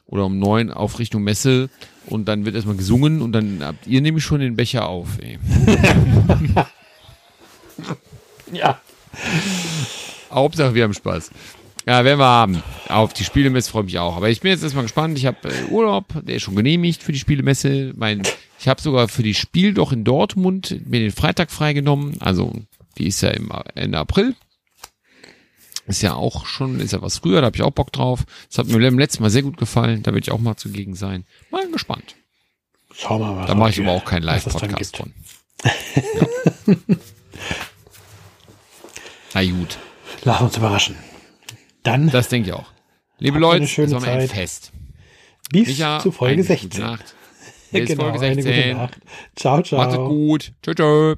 [0.06, 1.68] Oder um neun auf Richtung Messe
[2.06, 5.38] und dann wird erstmal gesungen und dann habt ihr nämlich schon den Becher auf, ey.
[8.52, 8.80] Ja.
[10.30, 11.30] Hauptsache, wir haben Spaß.
[11.88, 12.62] Ja, werden wir haben.
[12.90, 14.14] Auf die Spielemesse freue ich mich auch.
[14.18, 15.16] Aber ich bin jetzt erstmal gespannt.
[15.16, 17.94] Ich habe äh, Urlaub, der ist schon genehmigt für die Spielemesse.
[17.96, 18.24] Mein,
[18.60, 22.20] ich habe sogar für die Spiel doch in Dortmund mir den Freitag freigenommen.
[22.20, 22.52] Also,
[22.98, 24.36] die ist ja im Ende April.
[25.86, 28.26] Ist ja auch schon, ist ja was früher, da habe ich auch Bock drauf.
[28.50, 30.02] Das hat mir beim letzten Mal sehr gut gefallen.
[30.02, 31.24] Da will ich auch mal zugegen sein.
[31.50, 32.16] Mal gespannt.
[32.92, 33.46] Schauen wir mal.
[33.46, 35.14] Da mache ich aber auch keinen was Live-Podcast von.
[35.64, 36.26] Ja.
[39.32, 39.78] Na gut,
[40.24, 40.96] Lass uns überraschen.
[41.82, 42.72] Dann das denke ich auch.
[43.18, 44.30] Liebe Leute, schöne war mir ein Zeit.
[44.30, 44.72] Fest.
[45.50, 46.70] bis Micha, zu Folge eine 16.
[46.70, 47.14] Gute Nacht.
[47.72, 48.76] Bis genau, Folge eine gute 16.
[48.76, 48.98] Nacht.
[49.36, 49.80] Ciao, ciao.
[49.80, 50.52] Macht es gut.
[50.62, 51.16] Tschö, tschö.